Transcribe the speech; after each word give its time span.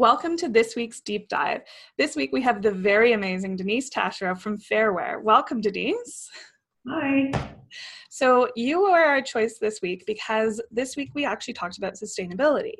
Welcome 0.00 0.38
to 0.38 0.48
this 0.48 0.76
week's 0.76 1.02
deep 1.02 1.28
dive. 1.28 1.60
This 1.98 2.16
week 2.16 2.30
we 2.32 2.40
have 2.40 2.62
the 2.62 2.70
very 2.70 3.12
amazing 3.12 3.56
Denise 3.56 3.90
Taschereau 3.90 4.40
from 4.40 4.56
Fairware. 4.56 5.22
Welcome, 5.22 5.60
Denise. 5.60 6.30
Hi. 6.88 7.30
So, 8.08 8.48
you 8.56 8.80
were 8.80 8.98
our 8.98 9.20
choice 9.20 9.58
this 9.60 9.82
week 9.82 10.04
because 10.06 10.58
this 10.70 10.96
week 10.96 11.10
we 11.14 11.26
actually 11.26 11.52
talked 11.52 11.76
about 11.76 11.96
sustainability. 12.02 12.76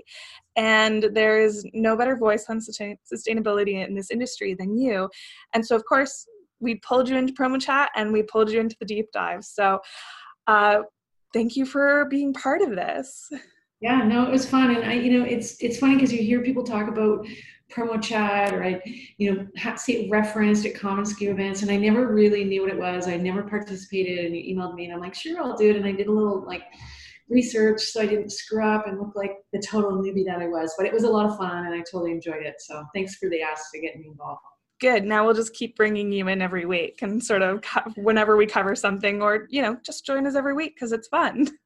And 0.57 1.11
there 1.13 1.39
is 1.39 1.63
no 1.75 1.95
better 1.95 2.17
voice 2.17 2.47
on 2.49 2.59
sustainability 2.59 3.87
in 3.87 3.95
this 3.95 4.11
industry 4.11 4.55
than 4.59 4.79
you. 4.79 5.11
And 5.53 5.65
so, 5.67 5.77
of 5.77 5.85
course, 5.85 6.27
we 6.59 6.77
pulled 6.77 7.07
you 7.07 7.17
into 7.17 7.35
promo 7.35 7.61
chat 7.61 7.91
and 7.97 8.15
we 8.15 8.23
pulled 8.23 8.51
you 8.51 8.61
into 8.61 8.77
the 8.81 8.87
deep 8.87 9.13
dive. 9.13 9.45
So, 9.45 9.81
uh, 10.47 10.79
thank 11.35 11.55
you 11.55 11.67
for 11.67 12.07
being 12.07 12.33
part 12.33 12.63
of 12.63 12.71
this. 12.71 13.31
Yeah, 13.81 14.03
no, 14.03 14.25
it 14.25 14.31
was 14.31 14.49
fun, 14.49 14.75
and 14.75 14.85
I, 14.85 14.95
you 14.95 15.19
know, 15.19 15.25
it's 15.25 15.57
it's 15.61 15.79
funny 15.79 15.95
because 15.95 16.13
you 16.13 16.23
hear 16.23 16.43
people 16.43 16.63
talk 16.63 16.89
about 16.89 17.27
promo 17.73 18.03
chat, 18.03 18.53
or 18.53 18.63
I, 18.63 18.83
you 19.17 19.33
know, 19.33 19.75
see 19.77 20.05
it 20.05 20.11
referenced 20.11 20.67
at 20.67 20.75
commonsku 20.75 21.29
events, 21.29 21.63
and 21.63 21.71
I 21.71 21.77
never 21.77 22.13
really 22.13 22.45
knew 22.45 22.63
what 22.63 22.71
it 22.71 22.79
was. 22.79 23.09
I 23.09 23.17
never 23.17 23.43
participated, 23.43 24.27
and 24.27 24.37
you 24.37 24.55
emailed 24.55 24.75
me, 24.75 24.85
and 24.85 24.95
I'm 24.95 25.01
like, 25.01 25.15
sure, 25.15 25.43
I'll 25.43 25.57
do 25.57 25.71
it, 25.71 25.77
and 25.77 25.87
I 25.87 25.93
did 25.93 26.09
a 26.09 26.13
little 26.13 26.45
like 26.47 26.65
research 27.31 27.81
so 27.81 28.03
I 28.03 28.07
didn't 28.07 28.31
screw 28.31 28.65
up 28.67 28.89
and 28.89 28.99
look 28.99 29.15
like 29.15 29.37
the 29.53 29.63
total 29.65 29.93
newbie 29.93 30.27
that 30.27 30.41
I 30.41 30.49
was. 30.49 30.75
But 30.77 30.87
it 30.87 30.93
was 30.93 31.05
a 31.05 31.11
lot 31.11 31.27
of 31.27 31.39
fun, 31.39 31.65
and 31.65 31.75
I 31.75 31.79
totally 31.79 32.11
enjoyed 32.11 32.43
it. 32.45 32.57
So 32.59 32.85
thanks 32.95 33.15
for 33.17 33.31
the 33.31 33.41
ask 33.41 33.71
to 33.73 33.81
get 33.81 33.97
me 33.97 34.09
involved 34.09 34.41
good 34.81 35.05
now 35.05 35.25
we'll 35.25 35.35
just 35.35 35.53
keep 35.53 35.77
bringing 35.77 36.11
you 36.11 36.27
in 36.29 36.43
every 36.43 36.65
week 36.65 37.01
and 37.03 37.23
sort 37.23 37.43
of 37.43 37.63
whenever 37.97 38.37
we 38.37 38.47
cover 38.47 38.75
something 38.75 39.23
or 39.23 39.47
you 39.51 39.63
know 39.63 39.77
just 39.85 40.05
join 40.05 40.27
us 40.27 40.35
every 40.35 40.55
week 40.55 40.75
because 40.75 40.93
it's 40.93 41.09
fun 41.09 41.47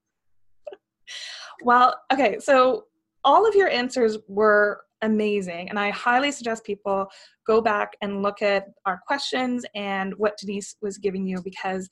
Well, 1.63 1.95
okay, 2.13 2.39
so 2.41 2.85
all 3.25 3.47
of 3.49 3.55
your 3.55 3.69
answers 3.69 4.19
were 4.29 4.83
amazing, 5.03 5.69
and 5.69 5.79
I 5.79 5.91
highly 5.91 6.33
suggest 6.33 6.65
people 6.65 7.07
go 7.47 7.61
back 7.61 7.93
and 8.01 8.23
look 8.23 8.43
at 8.43 8.67
our 8.87 9.01
questions 9.07 9.65
and 9.75 10.15
what 10.17 10.39
Denise 10.39 10.77
was 10.81 10.99
giving 10.99 11.27
you 11.27 11.43
because 11.43 11.89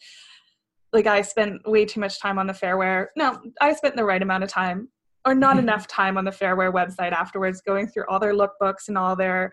like 0.93 1.07
I 1.07 1.23
spent 1.23 1.67
way 1.67 1.85
too 1.85 2.01
much 2.01 2.21
time 2.21 2.39
on 2.39 2.47
the 2.47 2.53
Fairware. 2.53 3.07
No, 3.17 3.41
I 3.61 3.73
spent 3.73 3.97
the 3.97 4.05
right 4.05 4.23
amount 4.23 4.45
of 4.45 4.51
time 4.51 4.89
or 5.25 5.35
not 5.35 5.53
mm-hmm. 5.53 5.61
enough 5.61 5.87
time 5.87 6.19
on 6.19 6.25
the 6.25 6.31
Fairware 6.31 6.73
website 6.73 7.13
afterwards 7.13 7.63
going 7.63 7.87
through 7.89 8.05
all 8.09 8.19
their 8.19 8.35
lookbooks 8.35 8.89
and 8.89 8.99
all 8.99 9.17
their 9.17 9.51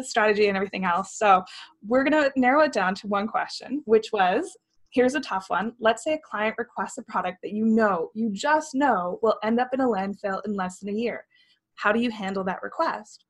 strategy 0.00 0.48
and 0.48 0.56
everything 0.56 0.84
else. 0.84 1.18
So, 1.18 1.42
we're 1.86 2.04
going 2.04 2.24
to 2.24 2.32
narrow 2.36 2.62
it 2.62 2.72
down 2.72 2.94
to 2.96 3.06
one 3.06 3.26
question, 3.26 3.82
which 3.84 4.10
was 4.12 4.56
Here's 4.94 5.16
a 5.16 5.20
tough 5.20 5.46
one. 5.48 5.72
Let's 5.80 6.04
say 6.04 6.12
a 6.12 6.18
client 6.18 6.54
requests 6.56 6.98
a 6.98 7.02
product 7.02 7.38
that 7.42 7.52
you 7.52 7.64
know, 7.64 8.10
you 8.14 8.30
just 8.30 8.76
know, 8.76 9.18
will 9.22 9.38
end 9.42 9.58
up 9.58 9.70
in 9.72 9.80
a 9.80 9.88
landfill 9.88 10.40
in 10.46 10.54
less 10.54 10.78
than 10.78 10.88
a 10.88 10.96
year. 10.96 11.26
How 11.74 11.90
do 11.90 11.98
you 11.98 12.12
handle 12.12 12.44
that 12.44 12.62
request? 12.62 13.24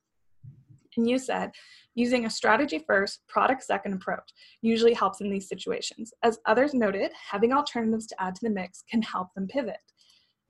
And 0.98 1.09
you 1.09 1.19
said, 1.19 1.53
using 1.95 2.27
a 2.27 2.31
strategy 2.31 2.85
first, 2.87 3.27
product 3.29 3.62
second 3.62 3.95
approach 3.95 4.31
usually 4.61 4.92
helps 4.92 5.23
in 5.23 5.31
these 5.31 5.48
situations. 5.48 6.12
As 6.23 6.39
others 6.45 6.75
noted, 6.75 7.12
having 7.31 7.55
alternatives 7.55 8.07
to 8.09 8.23
add 8.23 8.35
to 8.35 8.42
the 8.42 8.51
mix 8.51 8.85
can 8.91 9.01
help 9.01 9.29
them 9.35 9.48
pivot. 9.48 9.81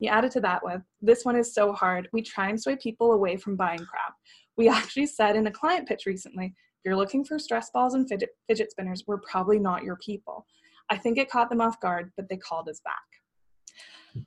You 0.01 0.11
added 0.11 0.33
to 0.33 0.41
that 0.41 0.65
with, 0.65 0.83
this 1.01 1.25
one 1.25 1.37
is 1.37 1.55
so 1.55 1.73
hard. 1.73 2.09
We 2.13 2.23
try 2.23 2.49
and 2.49 2.61
sway 2.61 2.75
people 2.75 3.13
away 3.13 3.37
from 3.37 3.55
buying 3.55 3.79
crap. 3.79 4.15
We 4.57 4.69
actually 4.81 5.07
said 5.07 5.37
in 5.37 5.47
a 5.47 5.53
client 5.53 5.87
pitch 5.87 6.07
recently, 6.07 6.47
if 6.47 6.85
you're 6.85 6.97
looking 6.97 7.25
for 7.25 7.39
stress 7.39 7.71
balls 7.71 7.95
and 7.95 8.09
fidget, 8.09 8.31
fidget 8.49 8.73
spinners, 8.73 9.05
we're 9.07 9.21
probably 9.21 9.61
not 9.61 9.85
your 9.85 9.97
people. 10.05 10.45
I 10.91 10.97
think 10.97 11.19
it 11.19 11.31
caught 11.31 11.51
them 11.51 11.61
off 11.61 11.81
guard, 11.81 12.13
but 12.17 12.29
they 12.29 12.37
called 12.37 12.69
us 12.69 12.81
back. 12.85 14.25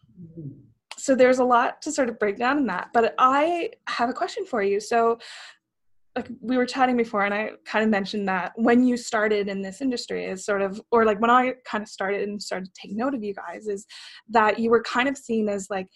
So 0.98 1.16
there's 1.16 1.40
a 1.40 1.44
lot 1.44 1.82
to 1.84 1.92
sort 1.92 2.10
of 2.10 2.18
break 2.20 2.38
down 2.38 2.58
in 2.58 2.66
that. 2.68 2.90
But 2.94 3.14
I 3.18 3.72
have 3.88 4.10
a 4.10 4.14
question 4.14 4.46
for 4.46 4.64
you. 4.64 4.80
So 4.80 5.20
like 6.16 6.30
we 6.42 6.58
were 6.58 6.66
chatting 6.66 6.98
before 6.98 7.26
and 7.26 7.34
I 7.34 7.52
kind 7.64 7.86
of 7.86 7.92
mentioned 7.92 8.28
that 8.28 8.54
when 8.56 8.84
you 8.84 8.98
started 8.98 9.48
in 9.48 9.62
this 9.62 9.82
industry 9.82 10.26
is 10.26 10.44
sort 10.44 10.64
of 10.64 10.82
or 10.92 11.06
like 11.06 11.22
when 11.22 11.30
I 11.30 11.54
kind 11.64 11.84
of 11.84 11.88
started 11.88 12.28
and 12.28 12.42
started 12.42 12.66
to 12.66 12.82
take 12.82 12.96
note 12.96 13.14
of 13.14 13.24
you 13.24 13.36
guys 13.36 13.68
is 13.68 13.86
that 14.30 14.58
you 14.58 14.72
were 14.72 14.82
kind 14.82 15.08
of 15.08 15.16
seen 15.16 15.48
as 15.48 15.70
like 15.70 15.88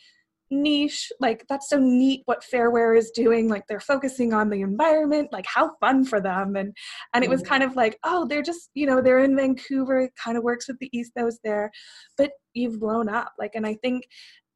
niche 0.51 1.12
like 1.19 1.45
that's 1.47 1.69
so 1.69 1.78
neat 1.79 2.22
what 2.25 2.44
fairware 2.44 2.97
is 2.97 3.12
doing 3.12 3.47
like 3.47 3.63
they're 3.67 3.79
focusing 3.79 4.34
on 4.34 4.50
the 4.50 4.62
environment 4.62 5.29
like 5.31 5.45
how 5.45 5.72
fun 5.79 6.06
for 6.06 6.22
them. 6.22 6.56
And 6.56 6.75
and 7.13 7.23
it 7.23 7.29
was 7.29 7.41
kind 7.41 7.63
of 7.63 7.75
like 7.75 7.97
oh 8.03 8.28
they're 8.28 8.41
just 8.41 8.69
you 8.73 8.85
know 8.85 9.01
they're 9.01 9.23
in 9.23 9.35
vancouver 9.35 10.01
it 10.01 10.12
kind 10.22 10.38
of 10.38 10.44
works 10.44 10.67
with 10.67 10.78
the 10.79 10.89
ethos 10.91 11.39
there 11.44 11.72
but 12.17 12.31
you've 12.53 12.79
blown 12.79 13.09
up. 13.09 13.34
Like 13.39 13.51
and 13.56 13.66
i 13.66 13.75
think 13.75 14.03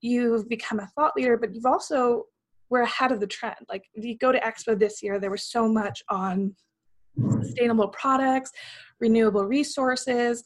you've 0.01 0.47
become 0.49 0.79
a 0.79 0.87
thought 0.95 1.13
leader 1.15 1.37
but 1.37 1.53
you've 1.53 1.65
also 1.65 2.23
we're 2.69 2.81
ahead 2.81 3.11
of 3.11 3.19
the 3.19 3.27
trend. 3.27 3.55
Like 3.69 3.85
if 3.93 4.03
you 4.03 4.17
go 4.17 4.31
to 4.31 4.39
expo 4.39 4.77
this 4.77 5.01
year 5.01 5.19
there 5.19 5.31
was 5.31 5.43
so 5.43 5.67
much 5.67 6.03
on 6.09 6.55
sustainable 7.41 7.87
products 7.89 8.51
renewable 8.99 9.45
resources. 9.45 10.43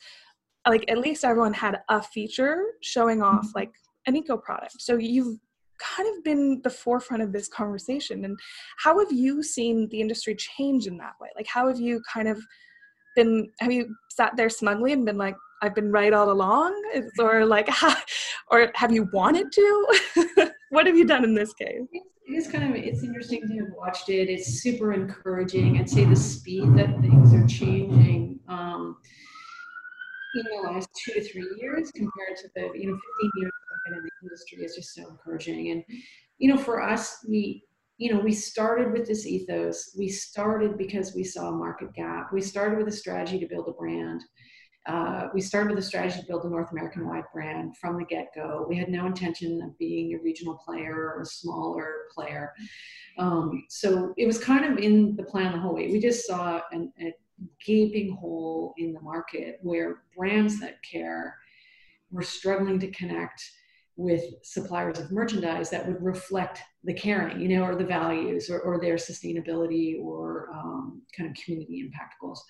Like 0.67 0.85
at 0.89 0.97
least 0.97 1.23
everyone 1.23 1.53
had 1.53 1.79
a 1.89 2.01
feature 2.01 2.63
showing 2.81 3.21
off 3.21 3.45
mm-hmm. 3.47 3.59
like 3.59 3.71
an 4.09 4.17
eco 4.17 4.35
product. 4.37 4.81
So 4.81 4.97
you've 4.97 5.37
kind 5.79 6.17
of 6.17 6.23
been 6.23 6.61
the 6.63 6.69
forefront 6.69 7.23
of 7.23 7.31
this 7.31 7.47
conversation. 7.47 8.25
And 8.25 8.37
how 8.77 8.99
have 8.99 9.11
you 9.11 9.41
seen 9.41 9.87
the 9.89 10.01
industry 10.01 10.35
change 10.35 10.87
in 10.87 10.97
that 10.97 11.13
way? 11.21 11.29
Like, 11.35 11.47
how 11.47 11.67
have 11.67 11.79
you 11.79 12.01
kind 12.11 12.27
of 12.27 12.39
been, 13.15 13.49
have 13.59 13.71
you 13.71 13.95
sat 14.09 14.35
there 14.35 14.49
smugly 14.49 14.91
and 14.91 15.05
been 15.05 15.17
like, 15.17 15.35
I've 15.61 15.75
been 15.75 15.91
right 15.91 16.13
all 16.13 16.31
along? 16.31 16.73
Or 17.17 17.45
like, 17.45 17.69
how, 17.69 17.95
or 18.51 18.71
have 18.75 18.91
you 18.91 19.07
wanted 19.13 19.51
to? 19.51 19.87
what 20.69 20.85
have 20.85 20.97
you 20.97 21.05
done 21.05 21.23
in 21.23 21.33
this 21.33 21.53
case? 21.53 21.81
It 21.93 22.33
is 22.33 22.47
kind 22.47 22.63
of, 22.63 22.75
it's 22.75 23.03
interesting 23.03 23.41
to 23.47 23.53
have 23.59 23.73
watched 23.75 24.09
it. 24.09 24.29
It's 24.29 24.61
super 24.61 24.93
encouraging. 24.93 25.79
I'd 25.79 25.89
say 25.89 26.05
the 26.05 26.15
speed 26.15 26.75
that 26.75 26.99
things 27.01 27.33
are 27.33 27.47
changing. 27.47 28.39
Um, 28.47 28.97
in 30.35 30.43
the 30.43 30.69
last 30.69 30.89
two 30.93 31.13
to 31.13 31.23
three 31.23 31.47
years 31.59 31.91
compared 31.91 32.37
to 32.37 32.47
the 32.55 32.61
you 32.77 32.87
know 32.87 32.99
15 33.21 33.31
years 33.37 33.51
in 33.93 34.03
the 34.03 34.09
industry 34.23 34.63
is 34.63 34.75
just 34.75 34.93
so 34.93 35.07
encouraging 35.09 35.71
and 35.71 35.83
you 36.37 36.49
know 36.49 36.57
for 36.57 36.81
us 36.81 37.17
we 37.27 37.63
you 37.97 38.13
know 38.13 38.19
we 38.19 38.33
started 38.33 38.91
with 38.91 39.07
this 39.07 39.25
ethos 39.25 39.95
we 39.97 40.07
started 40.07 40.77
because 40.77 41.13
we 41.15 41.23
saw 41.23 41.49
a 41.49 41.51
market 41.51 41.93
gap 41.93 42.31
we 42.33 42.41
started 42.41 42.77
with 42.77 42.87
a 42.87 42.97
strategy 42.97 43.39
to 43.39 43.47
build 43.47 43.67
a 43.67 43.73
brand 43.73 44.21
uh, 44.87 45.27
we 45.33 45.41
started 45.41 45.69
with 45.69 45.83
a 45.83 45.87
strategy 45.87 46.19
to 46.19 46.25
build 46.25 46.45
a 46.45 46.49
North 46.49 46.71
American 46.71 47.07
wide 47.07 47.25
brand 47.31 47.77
from 47.77 47.97
the 47.97 48.05
get 48.05 48.29
go. 48.33 48.65
We 48.67 48.77
had 48.77 48.89
no 48.89 49.05
intention 49.05 49.61
of 49.61 49.77
being 49.77 50.15
a 50.15 50.23
regional 50.23 50.55
player 50.55 51.13
or 51.15 51.21
a 51.21 51.25
smaller 51.25 51.93
player. 52.13 52.53
Um, 53.19 53.65
so 53.69 54.13
it 54.17 54.25
was 54.25 54.39
kind 54.39 54.65
of 54.65 54.79
in 54.79 55.15
the 55.15 55.23
plan 55.23 55.51
the 55.51 55.59
whole 55.59 55.75
way. 55.75 55.91
We 55.91 55.99
just 55.99 56.25
saw 56.25 56.61
an, 56.71 56.91
a 56.99 57.13
gaping 57.63 58.15
hole 58.15 58.73
in 58.77 58.93
the 58.93 59.01
market 59.01 59.59
where 59.61 60.03
brands 60.17 60.59
that 60.61 60.81
care 60.81 61.37
were 62.09 62.23
struggling 62.23 62.79
to 62.79 62.91
connect 62.91 63.43
with 63.99 64.23
suppliers 64.43 64.97
of 64.97 65.11
merchandise 65.11 65.69
that 65.69 65.85
would 65.85 66.01
reflect 66.01 66.61
the 66.85 66.93
caring, 66.93 67.37
you 67.41 67.49
know, 67.49 67.63
or 67.65 67.75
the 67.75 67.83
values 67.83 68.49
or, 68.49 68.61
or 68.61 68.79
their 68.79 68.95
sustainability 68.95 70.01
or 70.01 70.49
um, 70.53 71.01
kind 71.15 71.29
of 71.29 71.35
community 71.35 71.81
impact 71.81 72.15
goals. 72.21 72.41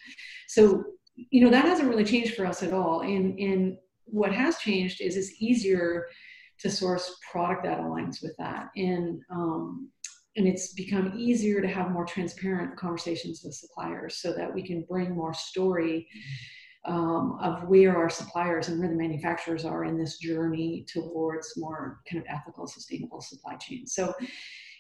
So, 0.48 0.84
you 1.16 1.44
know, 1.44 1.50
that 1.50 1.66
hasn't 1.66 1.90
really 1.90 2.06
changed 2.06 2.36
for 2.36 2.46
us 2.46 2.62
at 2.62 2.72
all. 2.72 3.02
And, 3.02 3.40
and 3.40 3.78
what 4.06 4.32
has 4.32 4.60
changed 4.60 5.02
is 5.02 5.18
it's 5.18 5.42
easier 5.42 6.06
to 6.60 6.70
source 6.70 7.18
product 7.32 7.64
that 7.64 7.80
aligns 7.80 8.22
with 8.22 8.36
that. 8.38 8.68
And 8.76 9.20
um, 9.32 9.90
and 10.36 10.48
it's 10.48 10.74
become 10.74 11.14
easier 11.18 11.60
to 11.62 11.68
have 11.68 11.92
more 11.92 12.06
transparent 12.06 12.78
conversations 12.78 13.42
with 13.44 13.56
suppliers 13.56 14.18
so 14.18 14.32
that 14.34 14.54
we 14.54 14.62
can 14.66 14.86
bring 14.88 15.16
more 15.16 15.34
story 15.34 16.08
um, 16.86 17.38
of 17.42 17.64
where 17.64 17.96
our 17.98 18.10
suppliers 18.10 18.70
and 18.70 18.80
where 18.80 18.90
the 18.90 18.96
manufacturers 18.96 19.66
are 19.66 19.84
in 19.84 19.98
this 19.98 20.18
journey 20.18 20.86
towards 20.92 21.54
more 21.58 22.00
kind 22.10 22.22
of 22.22 22.28
ethical 22.30 22.68
sustainable 22.68 23.22
supply 23.22 23.56
chains 23.56 23.94
so 23.94 24.14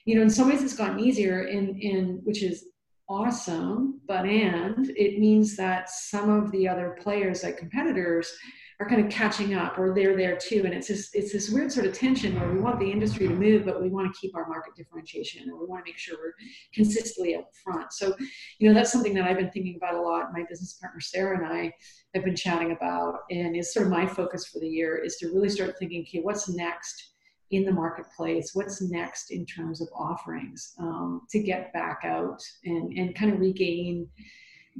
you 0.05 0.15
know 0.15 0.21
in 0.21 0.29
some 0.29 0.49
ways 0.49 0.63
it's 0.63 0.75
gotten 0.75 0.99
easier 0.99 1.43
in 1.43 1.77
in 1.79 2.21
which 2.23 2.41
is 2.41 2.67
awesome 3.09 3.99
but 4.07 4.25
and 4.25 4.89
it 4.91 5.19
means 5.19 5.55
that 5.57 5.89
some 5.89 6.29
of 6.29 6.51
the 6.51 6.67
other 6.67 6.95
players 7.01 7.43
like 7.43 7.57
competitors 7.57 8.31
are 8.79 8.87
kind 8.87 9.03
of 9.03 9.11
catching 9.11 9.53
up 9.53 9.77
or 9.77 9.93
they're 9.93 10.15
there 10.15 10.37
too. 10.37 10.61
And 10.65 10.73
it's 10.73 10.87
this 10.87 11.09
it's 11.13 11.33
this 11.33 11.49
weird 11.49 11.71
sort 11.71 11.85
of 11.85 11.93
tension 11.93 12.39
where 12.39 12.51
we 12.51 12.59
want 12.59 12.79
the 12.79 12.89
industry 12.89 13.27
to 13.27 13.33
move 13.33 13.65
but 13.65 13.81
we 13.81 13.89
want 13.89 14.13
to 14.13 14.19
keep 14.19 14.35
our 14.35 14.47
market 14.47 14.75
differentiation 14.75 15.43
and 15.49 15.59
we 15.59 15.65
want 15.65 15.85
to 15.85 15.89
make 15.89 15.97
sure 15.97 16.17
we're 16.17 16.33
consistently 16.73 17.35
up 17.35 17.51
front. 17.63 17.91
So 17.91 18.15
you 18.59 18.67
know 18.67 18.73
that's 18.73 18.91
something 18.91 19.13
that 19.15 19.25
i've 19.25 19.37
been 19.37 19.51
thinking 19.51 19.75
about 19.75 19.95
a 19.95 20.01
lot. 20.01 20.31
My 20.33 20.45
business 20.49 20.73
partner 20.73 21.01
sarah 21.01 21.37
and 21.37 21.45
i 21.45 21.73
have 22.15 22.23
been 22.23 22.35
chatting 22.35 22.71
about 22.71 23.19
and 23.29 23.55
is 23.55 23.73
sort 23.73 23.85
of 23.85 23.91
my 23.91 24.07
focus 24.07 24.45
for 24.45 24.59
the 24.59 24.67
year 24.67 24.97
is 24.97 25.17
to 25.17 25.27
really 25.27 25.49
start 25.49 25.77
thinking 25.77 26.01
okay 26.01 26.21
what's 26.21 26.49
next 26.49 27.09
in 27.51 27.65
the 27.65 27.71
marketplace? 27.71 28.51
What's 28.53 28.81
next 28.81 29.31
in 29.31 29.45
terms 29.45 29.81
of 29.81 29.87
offerings 29.97 30.73
um, 30.79 31.21
to 31.31 31.39
get 31.39 31.73
back 31.73 32.01
out 32.03 32.41
and, 32.63 32.93
and 32.93 33.15
kind 33.15 33.33
of 33.33 33.39
regain 33.39 34.07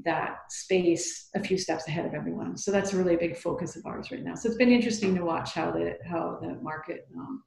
that 0.06 0.38
space 0.50 1.30
a 1.36 1.40
few 1.40 1.58
steps 1.58 1.88
ahead 1.88 2.06
of 2.06 2.14
everyone. 2.14 2.58
So 2.58 2.72
that's 2.72 2.94
really 2.94 3.16
a 3.16 3.18
big 3.18 3.38
focus 3.38 3.76
of 3.76 3.86
ours 3.86 4.12
right 4.12 4.24
now. 4.24 4.36
So 4.36 4.48
it's 4.48 4.58
been 4.58 4.72
interesting 4.72 5.16
to 5.16 5.24
watch 5.24 5.54
how 5.54 5.72
the 5.72 5.98
how 6.08 6.40
the 6.42 6.56
market 6.62 7.08
um, 7.18 7.44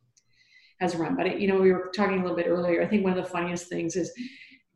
has 0.81 0.97
run. 0.97 1.17
But 1.17 1.27
it, 1.27 1.41
you 1.41 1.49
know, 1.49 1.61
we 1.61 1.73
were 1.73 1.91
talking 1.95 2.19
a 2.19 2.23
little 2.23 2.37
bit 2.37 2.49
earlier. 2.49 2.83
I 2.83 2.87
think 2.87 3.05
one 3.05 3.17
of 3.17 3.25
the 3.25 3.31
funniest 3.31 3.69
things 3.69 3.97
is 3.97 4.13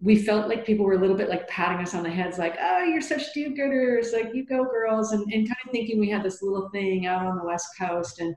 we 0.00 0.16
felt 0.16 0.48
like 0.48 0.66
people 0.66 0.84
were 0.84 0.94
a 0.94 1.00
little 1.00 1.16
bit 1.16 1.28
like 1.28 1.48
patting 1.48 1.82
us 1.82 1.94
on 1.94 2.02
the 2.02 2.10
heads, 2.10 2.38
like, 2.38 2.56
oh, 2.60 2.84
you're 2.84 3.00
such 3.00 3.32
do 3.32 3.54
gooders, 3.54 4.12
like, 4.12 4.34
you 4.34 4.44
go, 4.44 4.64
girls, 4.64 5.12
and, 5.12 5.22
and 5.32 5.48
kind 5.48 5.56
of 5.64 5.72
thinking 5.72 5.98
we 5.98 6.10
had 6.10 6.22
this 6.22 6.42
little 6.42 6.68
thing 6.68 7.06
out 7.06 7.26
on 7.26 7.36
the 7.38 7.44
West 7.44 7.68
Coast. 7.80 8.20
And, 8.20 8.36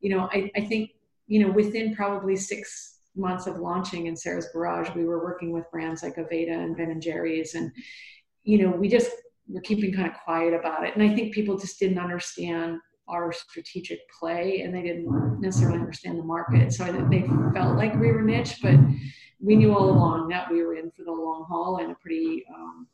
you 0.00 0.14
know, 0.14 0.28
I, 0.32 0.50
I 0.56 0.60
think, 0.60 0.90
you 1.26 1.40
know, 1.40 1.52
within 1.52 1.94
probably 1.94 2.36
six 2.36 2.98
months 3.16 3.46
of 3.46 3.56
launching 3.58 4.06
in 4.06 4.16
Sarah's 4.16 4.48
Garage, 4.52 4.90
we 4.94 5.06
were 5.06 5.24
working 5.24 5.52
with 5.52 5.70
brands 5.70 6.02
like 6.02 6.16
Aveda 6.16 6.52
and 6.52 6.76
Ben 6.76 6.90
and 6.90 7.02
Jerry's. 7.02 7.54
And, 7.54 7.72
you 8.50 8.58
know, 8.58 8.70
we 8.70 8.88
just 8.88 9.12
were 9.46 9.60
keeping 9.60 9.92
kind 9.92 10.08
of 10.08 10.14
quiet 10.24 10.52
about 10.52 10.84
it. 10.84 10.96
And 10.96 11.02
I 11.08 11.14
think 11.14 11.32
people 11.32 11.56
just 11.56 11.78
didn't 11.78 11.98
understand 11.98 12.78
our 13.08 13.32
strategic 13.32 14.00
play 14.18 14.62
and 14.62 14.74
they 14.74 14.82
didn't 14.82 15.40
necessarily 15.40 15.78
understand 15.78 16.18
the 16.18 16.24
market. 16.24 16.72
So 16.72 16.84
they 16.84 17.28
felt 17.54 17.76
like 17.76 17.94
we 17.94 18.10
were 18.10 18.22
niche, 18.22 18.56
but 18.60 18.74
we 19.40 19.54
knew 19.54 19.72
all 19.72 19.88
along 19.88 20.28
that 20.30 20.50
we 20.50 20.64
were 20.64 20.74
in 20.74 20.90
for 20.90 21.04
the 21.04 21.12
long 21.12 21.46
haul 21.48 21.78
and 21.78 21.92
a 21.92 21.94
pretty, 21.94 22.44
um, 22.52 22.88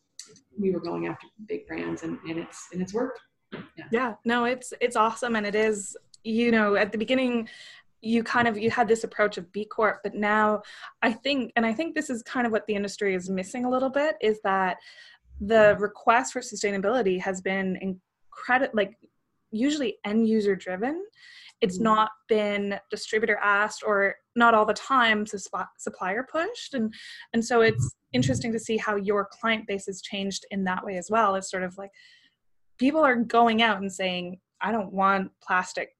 we 0.58 0.72
were 0.72 0.80
going 0.80 1.06
after 1.06 1.26
big 1.46 1.66
brands 1.66 2.02
and, 2.02 2.18
and 2.28 2.38
it's, 2.38 2.68
and 2.72 2.82
it's 2.82 2.92
worked. 2.92 3.20
Yeah. 3.52 3.84
yeah, 3.90 4.14
no, 4.26 4.44
it's, 4.44 4.74
it's 4.82 4.96
awesome. 4.96 5.36
And 5.36 5.46
it 5.46 5.54
is, 5.54 5.96
you 6.22 6.50
know, 6.50 6.76
at 6.76 6.92
the 6.92 6.98
beginning, 6.98 7.48
you 8.02 8.22
kind 8.22 8.46
of 8.46 8.58
you 8.58 8.70
had 8.70 8.86
this 8.86 9.04
approach 9.04 9.38
of 9.38 9.50
b 9.52 9.64
corp 9.64 10.00
but 10.02 10.14
now 10.14 10.62
i 11.02 11.10
think 11.10 11.50
and 11.56 11.64
i 11.64 11.72
think 11.72 11.94
this 11.94 12.10
is 12.10 12.22
kind 12.22 12.46
of 12.46 12.52
what 12.52 12.66
the 12.66 12.74
industry 12.74 13.14
is 13.14 13.30
missing 13.30 13.64
a 13.64 13.70
little 13.70 13.88
bit 13.88 14.16
is 14.20 14.38
that 14.44 14.76
the 15.40 15.76
request 15.78 16.32
for 16.32 16.40
sustainability 16.40 17.20
has 17.20 17.40
been 17.40 17.76
incredible 17.76 18.72
like 18.74 18.96
usually 19.50 19.96
end 20.04 20.28
user 20.28 20.56
driven 20.56 21.04
it's 21.60 21.76
mm-hmm. 21.76 21.84
not 21.84 22.10
been 22.28 22.78
distributor 22.90 23.38
asked 23.42 23.82
or 23.86 24.14
not 24.34 24.54
all 24.54 24.66
the 24.66 24.74
time 24.74 25.24
supplier 25.78 26.26
pushed 26.30 26.74
and 26.74 26.92
and 27.32 27.44
so 27.44 27.60
it's 27.62 27.96
interesting 28.12 28.52
to 28.52 28.58
see 28.58 28.76
how 28.76 28.96
your 28.96 29.28
client 29.40 29.66
base 29.66 29.86
has 29.86 30.02
changed 30.02 30.44
in 30.50 30.64
that 30.64 30.84
way 30.84 30.96
as 30.96 31.08
well 31.10 31.34
it's 31.34 31.50
sort 31.50 31.62
of 31.62 31.76
like 31.78 31.90
people 32.78 33.00
are 33.00 33.16
going 33.16 33.62
out 33.62 33.80
and 33.80 33.92
saying 33.92 34.38
i 34.60 34.70
don't 34.70 34.92
want 34.92 35.30
plastic 35.42 35.90